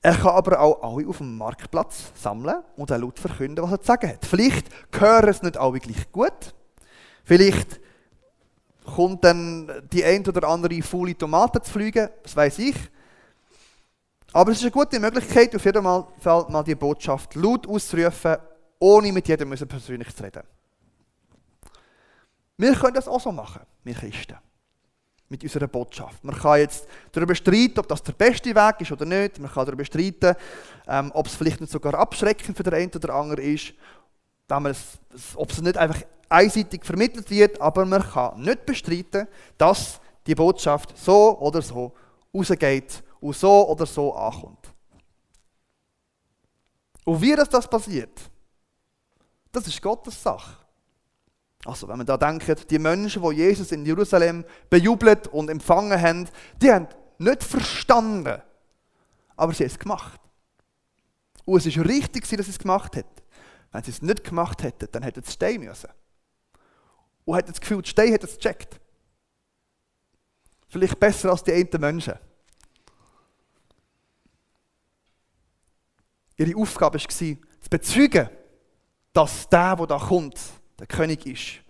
Er 0.05 0.17
kann 0.17 0.35
aber 0.35 0.61
auch 0.61 0.83
alle 0.83 1.07
auf 1.07 1.19
dem 1.19 1.39
Marktplatz 1.39 2.13
sammeln 2.17 2.57
und 2.77 2.91
auch 2.91 2.99
laut 2.99 3.21
verkünden, 3.21 3.65
was 3.65 3.71
er 3.71 3.81
zu 3.81 3.87
sagen 3.87 4.09
hat. 4.11 4.27
Vielleicht 4.27 4.67
hören 4.93 5.29
es 5.29 5.43
nicht 5.43 5.57
alle 5.57 5.79
gleich 5.79 6.11
gut. 6.11 6.55
Vielleicht 7.25 7.81
kommt 8.85 9.23
dann 9.23 9.71
die 9.93 10.05
ein 10.05 10.27
oder 10.27 10.49
andere 10.49 10.83
faule 10.83 11.17
Tomate 11.17 11.63
zu 11.63 11.71
fliegen, 11.71 12.09
das 12.23 12.35
weiß 12.35 12.59
ich. 12.59 12.75
Aber 14.33 14.51
es 14.51 14.59
ist 14.59 14.65
eine 14.65 14.73
gute 14.73 14.99
Möglichkeit, 14.99 15.55
auf 15.55 15.65
jeden 15.65 15.85
Fall 15.85 16.47
mal 16.49 16.65
die 16.65 16.75
Botschaft 16.75 17.37
laut 17.37 17.69
auszurufen 17.69 18.37
ohne 18.81 19.13
mit 19.13 19.29
jedem 19.29 19.51
persönlich 19.51 20.17
zu 20.17 20.25
reden. 20.25 20.43
Wir 22.57 22.75
können 22.75 22.95
das 22.95 23.07
auch 23.07 23.21
so 23.21 23.31
machen, 23.31 23.61
wir 23.85 23.95
Christen. 23.95 24.37
Mit 25.33 25.43
unserer 25.45 25.67
Botschaft. 25.67 26.23
Man 26.23 26.37
kann 26.37 26.59
jetzt 26.59 26.87
darüber 27.11 27.35
streiten, 27.35 27.81
ob 27.81 27.89
das 27.89 28.03
der 28.03 28.13
beste 28.13 28.55
Weg 28.55 28.81
ist 28.81 28.93
oder 28.93 29.07
nicht. 29.07 29.39
Man 29.39 29.51
kann 29.51 29.65
darüber 29.65 29.83
streiten, 29.83 30.37
ähm, 30.87 31.11
ob 31.15 31.27
es 31.27 31.35
vielleicht 31.35 31.59
nicht 31.59 31.73
sogar 31.73 31.95
abschreckend 31.95 32.55
für 32.55 32.63
den 32.63 32.75
einen 32.75 32.93
oder 32.95 33.15
anderen 33.15 33.43
ist. 33.43 33.73
Es, 34.67 34.99
ob 35.35 35.51
es 35.51 35.63
nicht 35.63 35.79
einfach 35.79 36.03
einseitig 36.29 36.85
vermittelt 36.85 37.31
wird. 37.31 37.59
Aber 37.63 37.87
man 37.87 38.03
kann 38.03 38.43
nicht 38.43 38.67
bestreiten, 38.67 39.27
dass 39.57 40.03
die 40.27 40.35
Botschaft 40.35 40.99
so 40.99 41.39
oder 41.39 41.63
so 41.63 41.95
rausgeht 42.35 43.03
und 43.19 43.35
so 43.35 43.67
oder 43.71 43.87
so 43.87 44.15
ankommt. 44.15 44.71
Und 47.07 47.23
wie 47.23 47.35
das, 47.35 47.49
das 47.49 47.67
passiert, 47.67 48.21
das 49.51 49.67
ist 49.67 49.81
Gottes 49.81 50.23
Sache. 50.23 50.62
Also, 51.65 51.87
wenn 51.87 51.99
man 51.99 52.07
da 52.07 52.17
denkt, 52.17 52.71
die 52.71 52.79
Menschen, 52.79 53.23
die 53.23 53.37
Jesus 53.37 53.71
in 53.71 53.87
Jerusalem 53.87 54.45
bejubelt 54.69 55.29
und 55.29 55.49
empfangen 55.49 56.01
haben, 56.01 56.29
die 56.61 56.73
haben 56.73 56.89
nicht 57.19 57.45
verstanden, 57.45 58.43
aber 59.37 59.53
sie 59.55 59.65
haben 59.65 59.71
es 59.71 59.79
gemacht. 59.79 60.21
Und 61.45 61.59
es 61.59 61.67
ist 61.67 61.79
richtig, 61.79 62.29
dass 62.29 62.47
sie 62.47 62.53
es 62.53 62.59
gemacht 62.59 62.97
hätten. 62.97 63.23
Wenn 63.71 63.83
sie 63.85 63.91
es 63.93 64.03
nicht 64.03 64.25
gemacht 64.25 64.63
hätten, 64.63 64.89
dann 64.91 65.03
hätten 65.03 65.23
sie 65.23 65.33
stehen 65.33 65.65
müssen. 65.65 65.89
Und 67.25 67.37
hätten 67.37 67.53
das 67.53 67.61
Gefühl, 67.61 67.83
die 67.83 67.91
Steine 67.91 68.13
hätten 68.13 68.27
es 68.27 68.37
gecheckt. 68.37 68.81
Vielleicht 70.69 70.99
besser 70.99 71.31
als 71.31 71.45
die 71.45 71.53
einen 71.53 71.81
Menschen. 71.81 72.15
Ihre 76.37 76.59
Aufgabe 76.59 76.99
war, 76.99 77.09
zu 77.09 77.37
bezeugen, 77.71 78.29
dass 79.13 79.49
der, 79.49 79.77
der 79.77 79.87
da 79.87 79.99
kommt, 79.99 80.41
der 80.83 80.89
König 80.89 81.25
ist. 81.27 81.61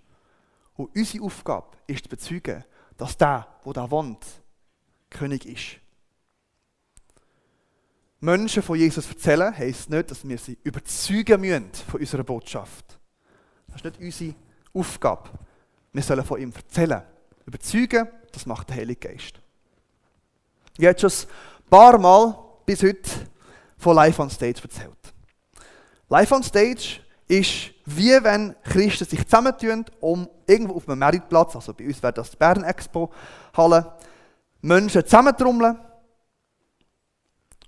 Und 0.75 0.97
unsere 0.97 1.23
Aufgabe 1.25 1.77
ist 1.87 2.05
zu 2.05 2.09
bezeugen, 2.09 2.65
dass 2.97 3.15
der, 3.19 3.47
der 3.63 3.73
da 3.75 3.91
wohnt, 3.91 4.25
König 5.11 5.45
ist. 5.45 5.81
Menschen 8.21 8.63
von 8.63 8.79
Jesus 8.79 9.07
erzählen, 9.07 9.55
heisst 9.55 9.91
nicht, 9.91 10.11
dass 10.11 10.27
wir 10.27 10.39
sie 10.39 10.57
überzeugen 10.63 11.43
müssen 11.43 11.71
von 11.91 12.01
unserer 12.01 12.25
Botschaft. 12.25 12.99
Das 13.67 13.77
ist 13.77 13.85
nicht 13.85 14.01
unsere 14.01 14.35
Aufgabe. 14.73 15.29
Wir 15.93 16.03
sollen 16.03 16.25
von 16.25 16.41
ihm 16.41 16.53
erzählen. 16.55 17.03
Überzeugen, 17.45 18.09
das 18.33 18.47
macht 18.47 18.71
der 18.71 18.77
Heilige 18.77 19.09
Geist. 19.11 19.35
Ich 20.79 20.87
habe 20.87 20.99
schon 20.99 21.11
ein 21.11 21.69
paar 21.69 21.99
Mal 21.99 22.39
bis 22.65 22.83
heute 22.83 23.11
von 23.77 23.95
Live 23.95 24.19
on 24.19 24.31
Stage 24.31 24.63
erzählt. 24.63 25.13
Live 26.09 26.33
on 26.33 26.43
Stage 26.43 27.01
ist, 27.33 27.71
wie 27.87 28.23
wenn 28.23 28.55
Christen 28.63 29.07
sich 29.07 29.25
zusammentun, 29.25 29.87
um 30.01 30.29
irgendwo 30.47 30.75
auf 30.75 30.89
einem 30.89 30.99
Meritplatz, 30.99 31.57
also 31.57 31.73
bei 31.73 31.87
uns 31.87 32.03
wäre 32.03 32.13
das 32.13 32.31
die 32.31 32.37
Bern 32.37 32.63
Expo 32.63 33.11
Halle, 33.57 33.95
Menschen 34.61 35.05
zusammentrommeln 35.05 35.79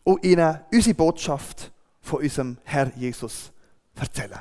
und 0.04 0.24
ihnen 0.24 0.60
unsere 0.70 0.94
Botschaft 0.94 1.72
von 2.00 2.20
unserem 2.20 2.58
Herr 2.64 2.92
Jesus 2.94 3.50
erzählen. 3.94 4.40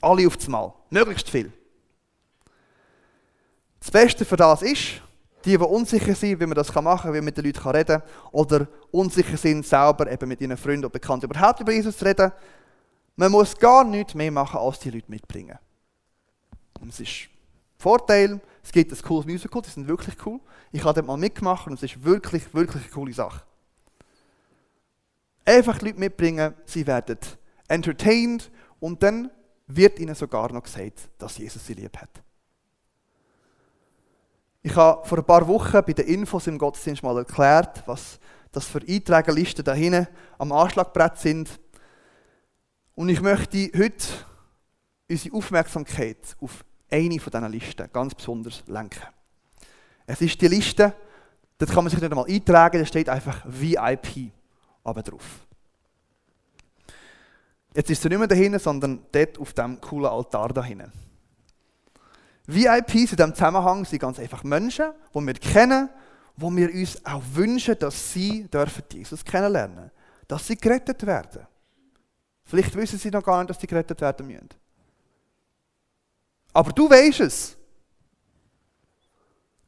Alle 0.00 0.26
auf 0.26 0.48
Mal, 0.48 0.72
möglichst 0.90 1.28
viel. 1.28 1.52
Das 3.78 3.90
Beste 3.90 4.24
für 4.24 4.36
das 4.36 4.62
ist, 4.62 5.02
die, 5.44 5.56
die 5.56 5.58
unsicher 5.58 6.14
sind, 6.14 6.40
wie 6.40 6.46
man 6.46 6.54
das 6.54 6.74
machen 6.74 7.02
kann, 7.02 7.12
wie 7.12 7.18
man 7.18 7.26
mit 7.26 7.36
den 7.36 7.44
Leuten 7.44 7.68
reden 7.68 8.00
kann, 8.00 8.30
oder 8.32 8.66
unsicher 8.90 9.36
sind, 9.36 9.66
selber 9.66 10.10
eben 10.10 10.28
mit 10.28 10.40
ihren 10.40 10.56
Freunden 10.56 10.86
und 10.86 10.92
Bekannten 10.92 11.26
überhaupt 11.26 11.60
über 11.60 11.72
Jesus 11.72 11.98
zu 11.98 12.04
reden, 12.04 12.32
man 13.16 13.32
muss 13.32 13.56
gar 13.56 13.84
nichts 13.84 14.14
mehr 14.14 14.30
machen, 14.30 14.60
als 14.60 14.78
die 14.78 14.90
Leute 14.90 15.10
mitbringen. 15.10 15.58
Und 16.80 16.90
es 16.90 17.00
ist 17.00 17.28
Vorteil, 17.78 18.40
es 18.62 18.72
gibt 18.72 18.92
ein 18.92 19.02
cooles 19.02 19.26
Musical, 19.26 19.62
die 19.62 19.70
sind 19.70 19.88
wirklich 19.88 20.14
cool. 20.26 20.40
Ich 20.72 20.84
habe 20.84 20.94
dort 20.94 21.06
mal 21.06 21.16
mitgemacht 21.16 21.66
und 21.66 21.74
es 21.74 21.82
ist 21.82 22.02
wirklich, 22.04 22.52
wirklich 22.54 22.84
eine 22.84 22.92
coole 22.92 23.12
Sache. 23.12 23.42
Einfach 25.44 25.78
die 25.78 25.86
Leute 25.86 26.00
mitbringen, 26.00 26.54
sie 26.64 26.86
werden 26.86 27.18
entertained 27.68 28.50
und 28.80 29.02
dann 29.02 29.30
wird 29.66 29.98
ihnen 29.98 30.14
sogar 30.14 30.52
noch 30.52 30.62
gesagt, 30.62 31.08
dass 31.18 31.38
Jesus 31.38 31.66
sie 31.66 31.74
lieb 31.74 31.96
hat. 31.96 32.10
Ich 34.62 34.74
habe 34.74 35.06
vor 35.06 35.18
ein 35.18 35.24
paar 35.24 35.46
Wochen 35.46 35.80
bei 35.86 35.92
den 35.92 36.06
Infos 36.06 36.46
im 36.48 36.58
Gottesdienst 36.58 37.02
mal 37.02 37.16
erklärt, 37.18 37.82
was 37.86 38.18
das 38.50 38.66
für 38.66 38.80
Einträgerlisten 38.80 39.64
da 39.64 39.74
hinten 39.74 40.08
am 40.38 40.50
Anschlagbrett 40.50 41.18
sind. 41.18 41.60
Und 42.96 43.10
ich 43.10 43.20
möchte 43.20 43.70
heute 43.76 44.06
unsere 45.08 45.36
Aufmerksamkeit 45.36 46.34
auf 46.40 46.64
eine 46.90 47.20
von 47.20 47.30
diesen 47.30 47.52
Listen 47.52 47.88
ganz 47.92 48.14
besonders 48.14 48.64
lenken. 48.66 49.02
Es 50.06 50.22
ist 50.22 50.40
die 50.40 50.48
Liste, 50.48 50.94
dort 51.58 51.70
kann 51.70 51.84
man 51.84 51.90
sich 51.90 52.00
nicht 52.00 52.10
einmal 52.10 52.24
eintragen, 52.26 52.78
da 52.78 52.86
steht 52.86 53.10
einfach 53.10 53.44
VIP 53.46 54.32
aber 54.82 55.02
drauf. 55.02 55.46
Jetzt 57.74 57.90
ist 57.90 58.00
sie 58.00 58.08
nicht 58.08 58.18
mehr 58.18 58.28
dahinten, 58.28 58.58
sondern 58.58 59.04
dort 59.12 59.38
auf 59.38 59.52
dem 59.52 59.78
coolen 59.78 60.10
Altar 60.10 60.48
dahinten. 60.48 60.90
VIPs 62.46 63.10
in 63.10 63.16
diesem 63.16 63.34
Zusammenhang 63.34 63.84
sind 63.84 63.98
ganz 63.98 64.18
einfach 64.18 64.42
Menschen, 64.42 64.92
die 65.14 65.20
wir 65.20 65.34
kennen, 65.34 65.90
wo 66.36 66.50
wir 66.50 66.72
uns 66.72 67.04
auch 67.04 67.22
wünschen, 67.34 67.78
dass 67.78 68.14
sie 68.14 68.48
dürfen 68.48 68.84
Jesus 68.90 69.22
kennenlernen 69.22 69.90
dass 70.28 70.46
sie 70.46 70.56
gerettet 70.56 71.06
werden. 71.06 71.46
Vielleicht 72.46 72.74
wissen 72.74 72.98
sie 72.98 73.10
noch 73.10 73.22
gar 73.22 73.38
nicht, 73.38 73.50
dass 73.50 73.60
sie 73.60 73.66
gerettet 73.66 74.00
werden 74.00 74.26
müssen. 74.26 74.48
Aber 76.52 76.72
du 76.72 76.88
weißt 76.88 77.20
es, 77.20 77.56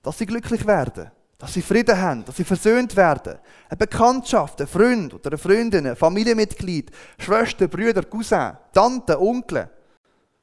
dass 0.03 0.17
sie 0.17 0.27
glücklich 0.27 0.67
werden 0.67 1.11
dass 1.39 1.55
sie 1.55 1.63
Frieden 1.63 1.97
haben, 1.97 2.25
dass 2.25 2.37
sie 2.37 2.45
versöhnt 2.45 2.95
werden. 2.97 3.39
Eine 3.69 3.77
Bekanntschaft, 3.77 4.61
ein 4.61 4.67
Freund 4.67 5.15
oder 5.15 5.29
eine 5.29 5.39
Freundin, 5.39 5.87
ein 5.87 5.97
Familienmitglied, 5.97 6.91
Schwester, 7.17 7.69
Brüder, 7.69 8.03
Cousin, 8.03 8.57
Tante, 8.73 9.21
Onkel, 9.21 9.71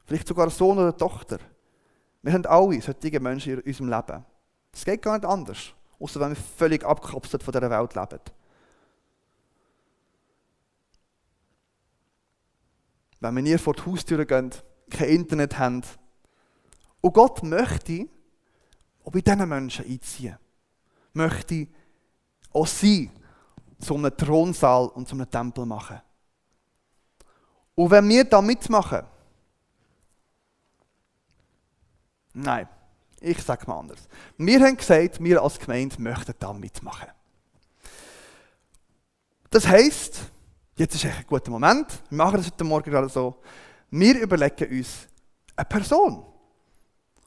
vielleicht 0.06 0.26
sogar 0.26 0.48
Sohn 0.48 0.78
oder 0.78 0.96
Tochter. 0.96 1.38
Wir 2.22 2.32
haben 2.32 2.46
alle 2.46 2.80
solche 2.80 3.20
Menschen 3.20 3.52
in 3.52 3.60
unserem 3.60 3.90
Leben. 3.90 4.24
Es 4.72 4.84
geht 4.84 5.02
gar 5.02 5.18
nicht 5.18 5.26
anders, 5.26 5.58
außer 6.00 6.18
wenn 6.18 6.30
wir 6.30 6.36
völlig 6.36 6.82
abgekapselt 6.82 7.42
von 7.42 7.52
dieser 7.52 7.70
Welt 7.70 7.94
leben. 7.94 8.20
Wenn 13.26 13.36
wir 13.36 13.42
nie 13.42 13.58
vor 13.58 13.74
die 13.74 13.82
Haustür 13.82 14.24
gehen, 14.24 14.50
kein 14.90 15.08
Internet 15.08 15.58
haben. 15.58 15.82
Und 17.00 17.12
Gott 17.14 17.42
möchte 17.42 18.08
auch 19.04 19.12
bei 19.12 19.20
diesen 19.20 19.48
Menschen 19.48 19.84
einziehen 19.84 20.36
möchte 21.16 21.66
auch 22.52 22.66
sie 22.66 23.10
zu 23.78 23.94
einem 23.94 24.16
Thronsaal 24.16 24.86
und 24.88 25.08
zu 25.08 25.14
einem 25.14 25.30
Tempel 25.30 25.66
machen. 25.66 26.00
Und 27.74 27.90
wenn 27.90 28.08
wir 28.08 28.24
da 28.24 28.40
mitmachen, 28.40 29.02
nein, 32.32 32.68
ich 33.20 33.42
sage 33.42 33.66
mal 33.66 33.80
anders. 33.80 34.08
Wir 34.38 34.60
haben 34.60 34.76
gesagt, 34.76 35.22
wir 35.22 35.42
als 35.42 35.58
Gemeinde 35.58 36.00
möchten 36.00 36.34
da 36.38 36.52
mitmachen. 36.52 37.08
Das 39.50 39.66
heisst, 39.66 40.20
jetzt 40.76 40.94
ist 40.94 41.04
ein 41.04 41.24
guter 41.26 41.50
Moment, 41.50 41.86
wir 42.08 42.18
machen 42.18 42.36
das 42.36 42.46
heute 42.46 42.64
Morgen 42.64 42.90
gerade 42.90 43.08
so, 43.08 43.36
wir 43.90 44.20
überlegen 44.20 44.78
uns 44.78 45.08
eine 45.56 45.64
Person, 45.64 46.24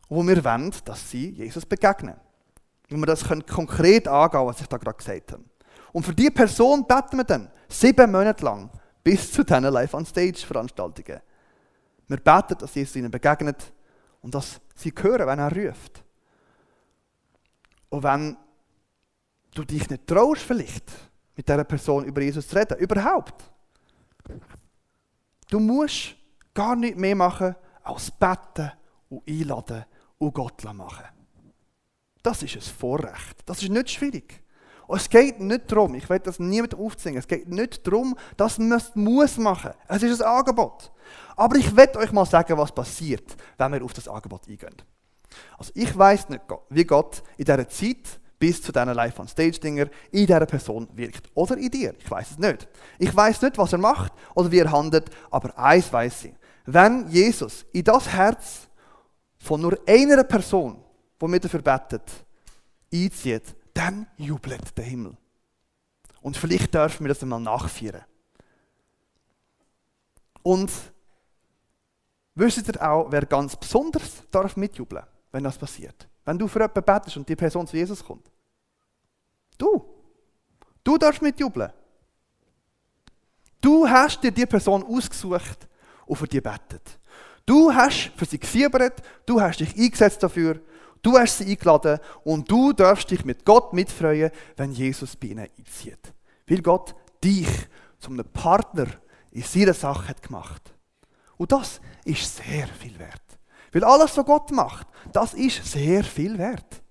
wo 0.08 0.26
wir 0.26 0.44
wollen, 0.44 0.74
dass 0.86 1.10
sie 1.10 1.32
Jesus 1.32 1.66
begegnen 1.66 2.16
wie 2.90 2.98
wir 2.98 3.06
das 3.06 3.24
konkret 3.24 4.08
angehen 4.08 4.32
können, 4.32 4.48
was 4.48 4.62
ich 4.62 4.68
da 4.68 4.78
gerade 4.78 4.98
gesagt 4.98 5.32
habe. 5.32 5.44
Und 5.94 6.06
für 6.06 6.14
diese 6.14 6.32
Person 6.32 6.86
beten 6.86 7.18
wir 7.18 7.24
dann 7.24 7.50
sieben 7.68 8.12
Monate 8.12 8.44
lang 8.44 8.70
bis 9.04 9.32
zu 9.32 9.44
diesen 9.44 9.64
Live-on-Stage-Veranstaltungen. 9.64 11.22
Wir 12.08 12.18
beten, 12.18 12.58
dass 12.58 12.76
Jesus 12.76 12.96
ihnen 12.96 13.12
begegnet 13.12 13.72
und 14.22 14.34
dass 14.34 14.60
sie 14.76 14.94
hören, 15.00 15.28
wenn 15.28 15.40
er 15.40 15.56
ruft. 15.56 16.04
Und 17.90 18.04
wenn 18.04 18.38
du 19.54 19.64
dich 19.64 19.90
nicht 19.90 20.08
traust, 20.08 20.42
vielleicht 20.42 20.92
mit 21.40 21.48
dieser 21.48 21.64
Person 21.64 22.04
über 22.04 22.20
Jesus 22.20 22.50
zu 22.50 22.56
reden, 22.58 22.78
überhaupt, 22.80 23.50
du 25.50 25.58
musst 25.58 26.18
gar 26.54 26.76
nicht 26.76 26.98
mehr 26.98 27.16
machen 27.16 27.56
als 27.82 28.12
beten 28.12 28.74
und 29.08 29.26
einladen 29.26 29.86
und 30.18 30.34
Gott 30.34 30.62
machen. 30.66 31.06
Das 32.22 32.44
ist 32.44 32.58
ein 32.58 32.62
Vorrecht. 32.62 33.38
Das 33.46 33.64
ist 33.64 33.70
nicht 33.70 33.90
schwierig. 33.90 34.44
Und 34.86 34.98
es 34.98 35.10
geht 35.10 35.40
nicht 35.40 35.72
darum, 35.72 35.96
ich 35.96 36.10
will 36.10 36.20
das 36.20 36.40
niemand 36.40 36.76
aufzwingen, 36.76 37.20
es 37.20 37.28
geht 37.28 37.48
nicht 37.48 37.88
darum, 37.88 38.18
dass 38.36 38.58
man 38.58 38.74
es 38.74 38.94
muss 38.96 39.38
machen. 39.38 39.72
Es 39.88 40.04
ist 40.04 40.22
ein 40.22 40.40
Angebot. 40.40 40.92
Aber 41.38 41.56
ich 41.56 41.74
will 41.74 41.90
euch 41.96 42.12
mal 42.12 42.26
sagen, 42.26 42.58
was 42.58 42.74
passiert, 42.74 43.38
wenn 43.58 43.72
wir 43.72 43.86
auf 43.86 43.94
das 43.94 44.10
Angebot 44.10 44.50
eingehen. 44.50 44.76
Also 45.58 45.72
ich 45.74 45.98
weiß 45.98 46.28
nicht, 46.28 46.42
wie 46.70 46.84
Gott 46.84 47.24
in 47.38 47.46
dieser 47.46 47.70
Zeit 47.70 48.20
bis 48.40 48.62
zu 48.62 48.72
diesen 48.72 48.94
Live-on-Stage-Dinger 48.94 49.88
in 50.12 50.26
dieser 50.26 50.46
Person 50.46 50.88
wirkt. 50.94 51.30
Oder 51.36 51.58
in 51.58 51.70
dir. 51.70 51.94
Ich 52.00 52.10
weiß 52.10 52.32
es 52.32 52.38
nicht. 52.40 52.68
Ich 52.98 53.14
weiß 53.14 53.42
nicht, 53.42 53.58
was 53.58 53.74
er 53.74 53.80
macht 53.80 54.14
oder 54.34 54.52
wie 54.52 54.60
er 54.60 54.72
handelt, 54.72 55.10
aber 55.30 55.58
eins 55.60 55.92
weiß 55.92 56.26
ich. 56.26 56.34
Wenn 56.66 57.08
Jesus 57.10 57.66
in 57.74 57.84
das 57.84 58.08
Herz 58.08 58.68
von 59.38 59.62
nur 59.62 59.78
einer 59.88 60.24
Person 60.24 60.84
wo 61.20 61.28
wir 61.28 61.40
dafür 61.40 61.62
betet, 61.62 62.26
einzieht, 62.94 63.56
dann 63.74 64.08
jubelt 64.18 64.78
der 64.78 64.86
Himmel. 64.86 65.18
Und 66.22 66.38
vielleicht 66.38 66.74
dürfen 66.74 67.06
wir 67.06 67.10
das 67.10 67.22
einmal 67.22 67.40
nachführen. 67.40 68.02
Und 70.42 70.72
wisst 72.36 72.68
ihr 72.68 72.90
auch, 72.90 73.12
wer 73.12 73.26
ganz 73.26 73.56
besonders 73.56 74.24
darf 74.32 74.56
mitjubeln, 74.56 75.04
wenn 75.32 75.44
das 75.44 75.58
passiert? 75.58 76.08
Wenn 76.30 76.38
du 76.38 76.48
für 76.48 76.60
jemanden 76.60 76.84
betest 76.84 77.18
und 77.18 77.28
die 77.28 77.36
Person 77.36 77.66
zu 77.66 77.76
Jesus 77.76 78.04
kommt. 78.06 78.30
Du. 79.58 79.84
Du 80.84 80.96
darfst 80.96 81.24
mitjubeln. 81.24 81.74
Du 83.60 83.90
hast 83.90 84.22
dir 84.22 84.32
die 84.32 84.46
Person 84.46 84.84
ausgesucht 84.84 85.68
und 86.06 86.16
für 86.18 86.28
die 86.28 86.40
betet. 86.40 87.00
Du 87.48 87.74
hast 87.74 88.12
für 88.16 88.26
sie 88.26 88.38
gefiebert, 88.38 89.02
du 89.26 89.42
hast 89.42 89.60
dich 89.60 89.76
eingesetzt 89.76 90.22
dafür 90.22 90.62
Du 91.02 91.18
hast 91.18 91.40
sie 91.40 91.50
eingeladen 91.50 91.98
und 92.24 92.52
du 92.52 92.74
darfst 92.74 93.10
dich 93.10 93.26
mit 93.26 93.44
Gott 93.44 93.74
mitfreuen, 93.74 94.30
wenn 94.56 94.72
Jesus 94.72 95.16
bei 95.16 95.30
ihnen 95.30 95.48
einzieht. 95.58 96.14
Weil 96.48 96.62
Gott 96.62 96.94
dich 97.24 97.50
zum 97.98 98.18
Partner 98.34 98.86
in 99.32 99.42
seiner 99.42 99.74
Sache 99.74 100.10
hat 100.10 100.22
gemacht. 100.22 100.62
Und 101.38 101.52
das 101.52 101.82
ist 102.06 102.38
sehr 102.38 102.68
viel 102.68 103.00
wert. 103.00 103.24
Weil 103.72 103.84
alles, 103.84 104.18
was 104.18 104.26
Gott 104.26 104.52
macht, 104.52 104.88
das 105.16 105.34
ist 105.34 105.66
sehr 105.66 106.04
viel 106.04 106.38
wert. 106.38 106.82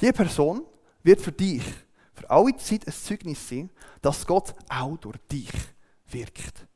Diese 0.00 0.12
Person 0.12 0.64
wird 1.02 1.20
für 1.20 1.32
dich 1.32 1.64
für 2.12 2.28
alle 2.30 2.56
Zeit 2.56 2.86
ein 2.86 2.92
Zeugnis 2.92 3.48
sein, 3.48 3.70
dass 4.00 4.26
Gott 4.26 4.54
auch 4.68 4.96
durch 4.96 5.18
dich 5.30 5.52
wirkt. 6.06 6.66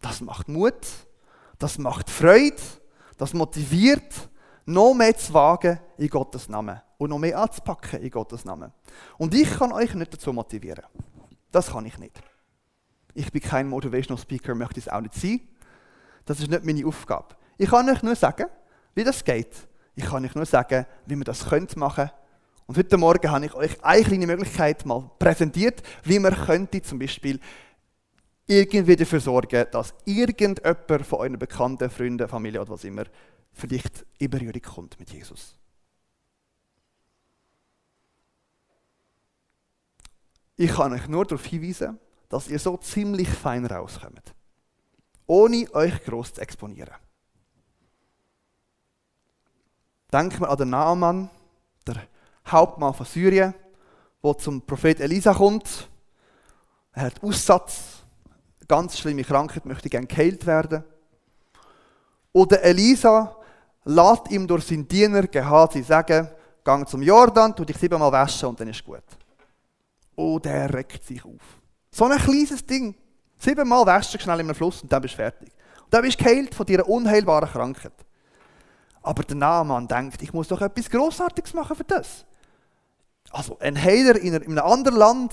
Das 0.00 0.20
macht 0.20 0.48
Mut, 0.48 0.86
das 1.58 1.78
macht 1.78 2.08
Freude 2.08 2.56
das 3.18 3.34
motiviert, 3.34 4.30
noch 4.64 4.94
mehr 4.94 5.14
zu 5.16 5.34
wagen 5.34 5.78
in 5.98 6.08
Gottes 6.08 6.48
Namen 6.48 6.80
und 6.96 7.10
noch 7.10 7.18
mehr 7.18 7.38
anzupacken 7.38 8.00
in 8.00 8.10
Gottes 8.10 8.44
Namen. 8.44 8.72
Und 9.18 9.34
ich 9.34 9.50
kann 9.50 9.72
euch 9.72 9.92
nicht 9.94 10.14
dazu 10.14 10.32
motivieren. 10.32 10.84
Das 11.50 11.72
kann 11.72 11.84
ich 11.84 11.98
nicht. 11.98 12.22
Ich 13.14 13.32
bin 13.32 13.42
kein 13.42 13.68
Motivational 13.68 14.22
Speaker, 14.22 14.54
möchte 14.54 14.78
es 14.80 14.88
auch 14.88 15.00
nicht 15.00 15.14
sein. 15.14 15.40
Das 16.24 16.38
ist 16.38 16.48
nicht 16.48 16.64
meine 16.64 16.86
Aufgabe. 16.86 17.34
Ich 17.58 17.68
kann 17.68 17.88
euch 17.90 18.02
nur 18.02 18.14
sagen, 18.14 18.46
wie 18.94 19.04
das 19.04 19.22
geht. 19.22 19.52
Ich 19.96 20.04
kann 20.04 20.24
euch 20.24 20.34
nur 20.34 20.46
sagen, 20.46 20.86
wie 21.06 21.16
man 21.16 21.24
das 21.24 21.44
machen. 21.76 22.10
Und 22.66 22.76
heute 22.76 22.96
Morgen 22.96 23.30
habe 23.30 23.46
ich 23.46 23.54
euch 23.54 23.82
eine 23.82 24.04
kleine 24.04 24.26
Möglichkeit 24.28 24.86
mal 24.86 25.10
präsentiert, 25.18 25.82
wie 26.04 26.20
man 26.20 26.34
könnte 26.34 26.80
zum 26.82 27.00
Beispiel 27.00 27.40
irgendwie 28.46 28.94
dafür 28.94 29.20
sorgen, 29.20 29.66
dass 29.72 29.92
irgendjemand 30.04 31.06
von 31.06 31.18
euren 31.18 31.38
Bekannten, 31.38 31.90
Freunden, 31.90 32.28
Familie 32.28 32.60
oder 32.60 32.70
was 32.70 32.84
immer 32.84 33.04
vielleicht 33.52 34.06
in 34.18 34.30
Berührung 34.30 34.62
kommt 34.62 35.00
mit 35.00 35.10
Jesus. 35.10 35.56
Ich 40.56 40.72
kann 40.72 40.92
euch 40.92 41.08
nur 41.08 41.24
darauf 41.24 41.44
hinweisen, 41.44 41.98
dass 42.28 42.48
ihr 42.48 42.58
so 42.58 42.76
ziemlich 42.76 43.28
fein 43.28 43.66
rauskommt. 43.66 44.34
Ohne 45.26 45.66
euch 45.74 46.04
gross 46.04 46.34
zu 46.34 46.40
exponieren. 46.40 46.94
Denkt 50.12 50.40
mal 50.40 50.48
an 50.48 50.56
den 50.56 50.70
Naaman, 50.70 51.30
der 51.86 51.96
Hauptmann 52.46 52.94
von 52.94 53.04
Syrien, 53.04 53.54
der 54.24 54.38
zum 54.38 54.62
Prophet 54.62 55.00
Elisa 55.00 55.34
kommt. 55.34 55.88
Er 56.92 57.02
hat 57.02 57.22
Aussatz 57.22 57.98
ganz 58.66 58.98
schlimme 58.98 59.24
Krankheit, 59.24 59.66
möchte 59.66 59.88
gerne 59.88 60.06
geheilt 60.06 60.46
werden. 60.46 60.84
Oder 62.32 62.62
Elisa 62.62 63.36
lässt 63.84 64.30
ihm 64.30 64.46
durch 64.46 64.66
seinen 64.66 64.86
Diener 64.86 65.26
Gehazi 65.26 65.82
sagen, 65.82 66.28
gang 66.62 66.88
zum 66.88 67.02
Jordan, 67.02 67.56
tu 67.56 67.64
dich 67.64 67.76
siebenmal 67.76 68.12
waschen 68.12 68.50
und 68.50 68.60
dann 68.60 68.68
ist 68.68 68.84
gut. 68.84 69.02
Oh, 70.16 70.38
der 70.38 70.72
regt 70.72 71.04
sich 71.04 71.24
auf. 71.24 71.60
So 71.90 72.04
ein 72.04 72.18
kleines 72.18 72.64
Ding. 72.64 72.94
Siebenmal 73.38 73.86
waschen 73.86 74.20
schnell 74.20 74.40
in 74.40 74.46
einem 74.46 74.54
Fluss 74.54 74.82
und 74.82 74.92
dann 74.92 75.00
bist 75.00 75.14
du 75.14 75.18
fertig. 75.18 75.50
Und 75.84 75.94
dann 75.94 76.02
bist 76.02 76.20
du 76.20 76.24
geheilt 76.24 76.54
von 76.54 76.66
deiner 76.66 76.88
unheilbaren 76.88 77.48
Krankheit. 77.48 77.92
Aber 79.02 79.22
der 79.22 79.36
Naaman 79.36 79.88
denkt, 79.88 80.22
ich 80.22 80.32
muss 80.32 80.48
doch 80.48 80.60
etwas 80.60 80.90
Grossartiges 80.90 81.54
machen 81.54 81.76
für 81.76 81.84
das. 81.84 82.24
Also 83.30 83.58
ein 83.58 83.80
Heiler 83.80 84.16
in 84.16 84.34
einem 84.34 84.58
anderen 84.58 84.98
Land, 84.98 85.32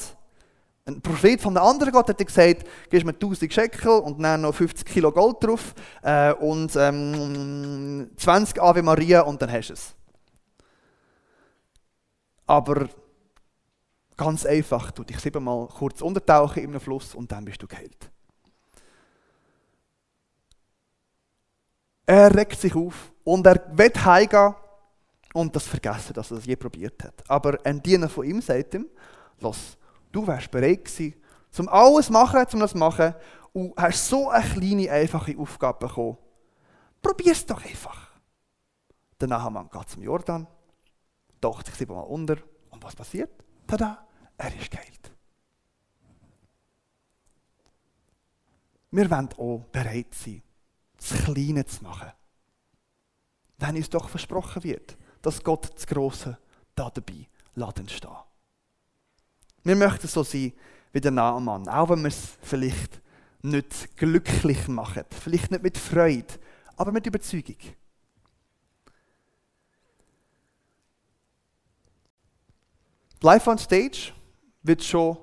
ein 0.86 1.02
Prophet 1.02 1.42
von 1.42 1.58
einem 1.58 1.66
anderen 1.66 1.94
Gott 1.94 2.10
hat 2.10 2.18
gesagt, 2.18 2.66
gibst 2.90 3.06
mir 3.06 3.14
1000 3.14 3.52
Shekel 3.52 3.90
und 3.90 4.22
dann 4.22 4.42
noch 4.42 4.54
50 4.54 4.86
Kilo 4.86 5.12
Gold 5.12 5.44
drauf 5.44 5.74
äh, 6.04 6.34
und 6.34 6.76
ähm, 6.76 8.12
20 8.18 8.62
Ave 8.62 8.84
Maria 8.84 9.22
und 9.22 9.42
dann 9.42 9.52
hast 9.52 9.70
du 9.70 9.74
es. 9.74 9.96
Aber 12.46 12.88
ganz 14.16 14.46
einfach, 14.46 14.92
du 14.92 15.04
dich 15.04 15.20
siebenmal 15.20 15.68
kurz 15.68 16.02
untertauchen 16.02 16.62
in 16.62 16.70
einem 16.70 16.80
Fluss 16.80 17.16
und 17.16 17.32
dann 17.32 17.46
bist 17.46 17.64
du 17.64 17.68
geheilt. 17.68 18.12
Er 22.06 22.36
regt 22.36 22.60
sich 22.60 22.76
auf 22.76 23.12
und 23.26 23.46
er 23.46 23.62
wird 23.74 24.06
heimgehen 24.06 24.56
und 25.34 25.54
das 25.54 25.68
vergessen, 25.68 26.14
dass 26.14 26.32
er 26.32 26.38
das 26.38 26.46
je 26.46 26.56
probiert 26.56 27.04
hat. 27.04 27.30
Aber 27.30 27.58
ein 27.66 27.84
Diener 27.84 28.08
von 28.08 28.24
ihm 28.24 28.42
sagt 28.42 28.76
ihm, 28.76 28.88
los, 29.42 29.78
du 30.12 30.26
wärst 30.26 30.50
bereit 30.50 30.86
gewesen, 30.86 31.16
um 31.58 31.68
alles 31.68 32.10
machen, 32.10 32.46
um 32.54 32.60
das 32.62 32.74
machen 32.74 33.14
und 33.52 33.74
hast 33.76 34.08
so 34.08 34.30
eine 34.30 34.48
kleine, 34.48 34.90
einfache 34.92 35.38
Aufgabe 35.38 35.88
bekommen. 35.88 36.18
Probier 37.02 37.34
es 37.34 37.46
doch 37.46 37.64
einfach. 37.66 38.12
Der 39.20 39.28
Nahamann 39.28 39.70
geht 39.70 39.90
zum 39.90 40.04
Jordan, 40.04 40.48
taucht 41.42 41.66
sich 41.66 41.76
siebenmal 41.76 42.06
unter 42.06 42.38
und 42.70 42.84
was 42.84 42.96
passiert? 42.96 43.32
Tada, 43.68 44.06
er 44.38 44.56
ist 44.56 44.72
geheilt. 44.72 45.12
Wir 48.92 49.10
wollen 49.10 49.30
auch 49.38 49.66
bereit 49.72 50.14
sein, 50.14 50.42
das 50.98 51.24
Kleine 51.24 51.66
zu 51.66 51.84
machen. 51.84 52.12
Wenn 53.58 53.76
uns 53.76 53.90
doch 53.90 54.10
versprochen 54.10 54.64
wird, 54.64 54.98
dass 55.22 55.44
Gott 55.44 55.74
das 55.74 55.88
Große 55.88 56.38
da 56.76 56.90
dabei 56.90 57.28
laden 57.56 57.90
stehen. 57.90 58.12
Wir 59.64 59.76
möchten 59.76 60.08
so 60.08 60.24
sein 60.24 60.54
wie 60.92 61.02
der 61.02 61.12
Naaman, 61.12 61.68
auch 61.68 61.90
wenn 61.90 62.02
wir 62.02 62.10
es 62.10 62.38
vielleicht 62.42 63.02
nicht 63.42 63.98
glücklich 63.98 64.68
machen, 64.68 65.04
vielleicht 65.10 65.52
nicht 65.52 65.64
mit 65.64 65.78
Freude, 65.78 66.34
aber 66.76 66.92
mit 66.92 67.06
Überzeugung. 67.06 67.58
Live 73.22 73.48
on 73.48 73.58
Stage 73.58 74.14
wird 74.62 74.84
schon 74.84 75.18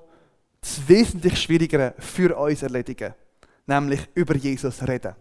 das 0.59 0.87
wesentlich 0.87 1.41
Schwierigere 1.41 1.93
für 1.99 2.35
uns 2.35 2.63
erledigen, 2.63 3.13
nämlich 3.65 4.09
über 4.15 4.35
Jesus 4.35 4.81
reden 4.85 5.15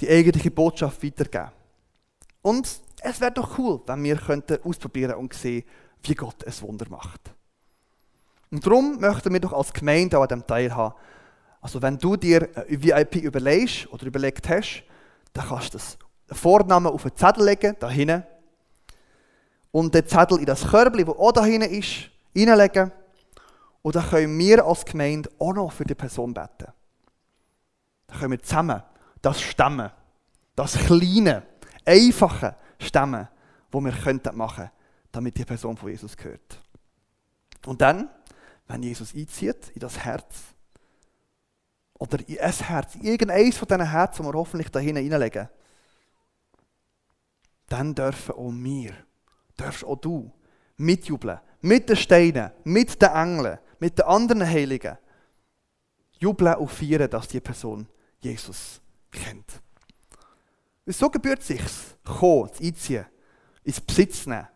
die 0.00 0.08
eigentliche 0.08 0.50
Botschaft 0.50 1.02
weitergeben. 1.02 1.52
Und 2.42 2.68
es 3.02 3.20
wäre 3.20 3.32
doch 3.32 3.58
cool, 3.58 3.80
wenn 3.86 4.02
wir 4.02 4.16
könnten 4.16 4.58
ausprobieren 4.64 5.14
und 5.14 5.34
sehen, 5.34 5.64
wie 6.02 6.14
Gott 6.14 6.42
es 6.44 6.62
Wunder 6.62 6.88
macht. 6.88 7.32
Und 8.50 8.66
darum 8.66 9.00
möchten 9.00 9.32
wir 9.32 9.40
doch 9.40 9.52
als 9.52 9.72
Gemeinde 9.72 10.18
auch 10.18 10.22
an 10.22 10.28
diesem 10.28 10.46
Teil 10.46 10.74
haben. 10.74 10.94
Also 11.60 11.80
wenn 11.80 11.96
du 11.98 12.16
dir 12.16 12.48
ein 12.54 12.82
VIP 12.82 13.16
überlegst 13.16 13.90
oder 13.92 14.06
überlegt 14.06 14.48
hast, 14.48 14.84
dann 15.32 15.46
kannst 15.46 15.74
du 15.74 15.78
das 15.78 15.96
Vornamen 16.38 16.92
auf 16.92 17.04
einen 17.04 17.16
Zettel 17.16 17.46
legen, 17.46 17.76
da 17.78 17.88
hinten. 17.88 18.24
Und 19.70 19.94
den 19.94 20.06
Zettel 20.06 20.38
in 20.38 20.44
das 20.44 20.68
Körbchen, 20.68 21.06
das 21.06 21.16
auch 21.16 21.32
da 21.32 21.44
hinten 21.44 21.72
ist, 21.72 22.10
reinlegen. 22.36 22.92
Und 23.80 23.96
dann 23.96 24.08
können 24.08 24.38
wir 24.38 24.64
als 24.64 24.84
Gemeinde 24.84 25.30
auch 25.38 25.54
noch 25.54 25.72
für 25.72 25.84
die 25.84 25.94
Person 25.94 26.34
beten. 26.34 26.72
Dann 28.06 28.18
können 28.18 28.32
wir 28.32 28.42
zusammen 28.42 28.82
das 29.22 29.40
Stemmen, 29.40 29.90
das 30.54 30.74
kleine, 30.74 31.44
einfache 31.86 32.56
Stemmen, 32.78 33.28
wo 33.70 33.80
wir 33.80 33.92
könnten 33.92 34.36
machen, 34.36 34.70
damit 35.10 35.38
die 35.38 35.44
Person 35.44 35.76
von 35.76 35.90
Jesus 35.90 36.16
gehört. 36.16 36.60
Und 37.64 37.80
dann, 37.80 38.10
wenn 38.66 38.82
Jesus 38.82 39.14
einzieht 39.14 39.70
in 39.74 39.80
das 39.80 39.98
Herz, 39.98 40.52
oder 41.98 42.18
in 42.28 42.38
ein 42.40 42.52
Herz, 42.52 42.96
irgendeines 42.96 43.56
von 43.56 43.68
diesen 43.68 43.88
Herzen, 43.88 44.22
die 44.24 44.28
wir 44.28 44.38
hoffentlich 44.38 44.70
da 44.70 44.80
hineinlegen, 44.80 45.48
dann 47.68 47.94
dürfen 47.94 48.34
auch 48.34 48.52
wir, 48.52 48.92
darfst 49.56 49.84
auch 49.84 49.96
du, 49.96 50.32
mitjubeln, 50.76 51.38
mit 51.60 51.88
den 51.88 51.96
Steinen, 51.96 52.50
mit 52.64 53.00
den 53.00 53.08
Engeln, 53.08 53.58
mit 53.78 53.98
den 53.98 54.04
anderen 54.04 54.44
Heiligen, 54.44 54.98
jubeln 56.18 56.56
und 56.56 56.70
feiern, 56.70 57.08
dass 57.08 57.28
die 57.28 57.40
Person 57.40 57.86
Jesus 58.18 58.81
kennt. 59.12 59.62
Und 60.84 60.96
so 60.96 61.08
gebührt 61.08 61.42
sich 61.42 61.62
kommen, 62.04 62.50
einziehen, 62.60 63.06
ins 63.62 63.80
Besitz 63.80 64.26
nehmen 64.26 64.48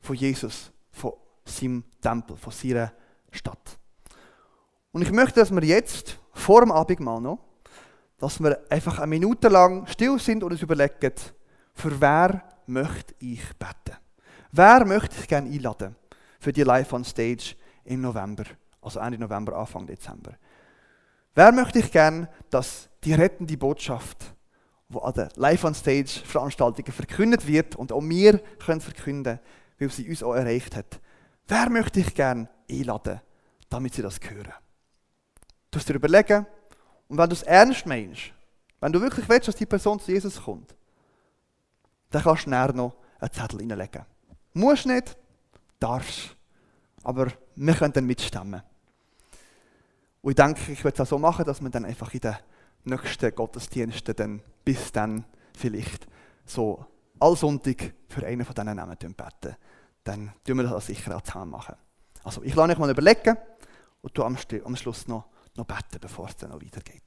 von 0.00 0.16
Jesus, 0.16 0.72
von 0.90 1.12
seinem 1.44 1.84
Tempel, 2.00 2.36
von 2.36 2.52
seiner 2.52 2.92
Stadt. 3.30 3.78
Und 4.90 5.02
ich 5.02 5.12
möchte, 5.12 5.40
dass 5.40 5.52
wir 5.52 5.62
jetzt, 5.64 6.18
vor 6.32 6.60
dem 6.60 6.72
Abendmahl 6.72 7.20
noch, 7.20 7.38
dass 8.18 8.40
wir 8.40 8.60
einfach 8.70 8.98
eine 8.98 9.06
Minute 9.08 9.48
lang 9.48 9.86
still 9.86 10.18
sind 10.18 10.42
und 10.42 10.52
uns 10.52 10.62
überlegen, 10.62 11.12
für 11.74 12.00
wer 12.00 12.42
möchte 12.66 13.14
ich 13.18 13.42
beten? 13.58 13.98
Wer 14.50 14.84
möchte 14.84 15.16
ich 15.18 15.28
gerne 15.28 15.48
einladen 15.50 15.96
für 16.38 16.52
die 16.52 16.62
Live 16.62 16.92
on 16.92 17.04
Stage 17.04 17.56
im 17.84 18.02
November, 18.02 18.44
also 18.80 19.00
Ende 19.00 19.18
November, 19.18 19.56
Anfang 19.56 19.86
Dezember? 19.86 20.32
Wer 21.34 21.52
möchte 21.52 21.78
ich 21.78 21.90
gerne, 21.90 22.28
dass 22.50 22.88
die 23.04 23.14
rettende 23.14 23.56
Botschaft, 23.56 24.34
die 24.88 24.98
an 24.98 25.14
der 25.14 25.28
Live-on-Stage-Veranstaltungen 25.36 26.92
verkündet 26.92 27.46
wird 27.46 27.76
und 27.76 27.92
auch 27.92 28.02
wir 28.02 28.38
können 28.58 28.80
verkünden, 28.80 29.40
weil 29.78 29.90
sie 29.90 30.08
uns 30.08 30.22
auch 30.22 30.34
erreicht 30.34 30.76
hat. 30.76 31.00
Wer 31.48 31.70
möchte 31.70 32.00
ich 32.00 32.14
gerne 32.14 32.48
einladen, 32.70 33.20
damit 33.68 33.94
sie 33.94 34.02
das 34.02 34.20
hören? 34.22 34.52
Du 35.70 35.78
musst 35.78 35.88
dir 35.88 35.94
überlegen, 35.94 36.46
und 37.08 37.18
wenn 37.18 37.28
du 37.28 37.34
es 37.34 37.42
ernst 37.42 37.86
meinst, 37.86 38.32
wenn 38.80 38.92
du 38.92 39.00
wirklich 39.00 39.28
willst, 39.28 39.48
dass 39.48 39.56
die 39.56 39.66
Person 39.66 40.00
zu 40.00 40.12
Jesus 40.12 40.42
kommt, 40.42 40.74
dann 42.10 42.22
kannst 42.22 42.46
du 42.46 42.50
näher 42.50 42.72
noch 42.72 42.96
einen 43.18 43.32
Zettel 43.32 43.58
reinlegen. 43.60 44.04
Musst 44.52 44.86
nicht, 44.86 45.16
darfst. 45.78 46.36
Aber 47.02 47.28
wir 47.56 47.74
können 47.74 47.92
dann 47.92 48.06
mitstimmen. 48.06 48.62
Und 50.22 50.30
ich 50.30 50.36
denke, 50.36 50.72
ich 50.72 50.82
würde 50.84 50.94
es 50.94 51.00
auch 51.00 51.10
so 51.10 51.18
machen, 51.18 51.44
dass 51.44 51.60
wir 51.60 51.68
dann 51.70 51.84
einfach 51.84 52.12
in 52.14 52.20
den 52.20 52.36
nächsten 52.84 53.34
Gottesdiensten 53.34 54.14
dann 54.14 54.42
bis 54.64 54.92
dann 54.92 55.24
vielleicht 55.56 56.06
so 56.46 56.86
allsonntag 57.18 57.92
für 58.08 58.24
einen 58.26 58.44
von 58.44 58.54
diesen 58.54 58.76
Namen 58.76 58.96
beten. 58.96 59.56
Dann 60.04 60.32
tun 60.44 60.56
wir 60.58 60.64
das 60.64 60.86
sicher 60.86 61.16
auch 61.16 61.22
zusammen 61.22 61.50
machen. 61.50 61.74
Also 62.24 62.42
ich 62.42 62.54
lasse 62.54 62.72
euch 62.72 62.78
mal 62.78 62.90
überlegen 62.90 63.36
und 64.00 64.16
du 64.16 64.22
am 64.24 64.36
Schluss 64.76 65.08
noch, 65.08 65.26
noch 65.56 65.66
beten, 65.66 65.98
bevor 66.00 66.28
es 66.28 66.36
dann 66.36 66.50
noch 66.50 66.62
weitergeht. 66.62 67.02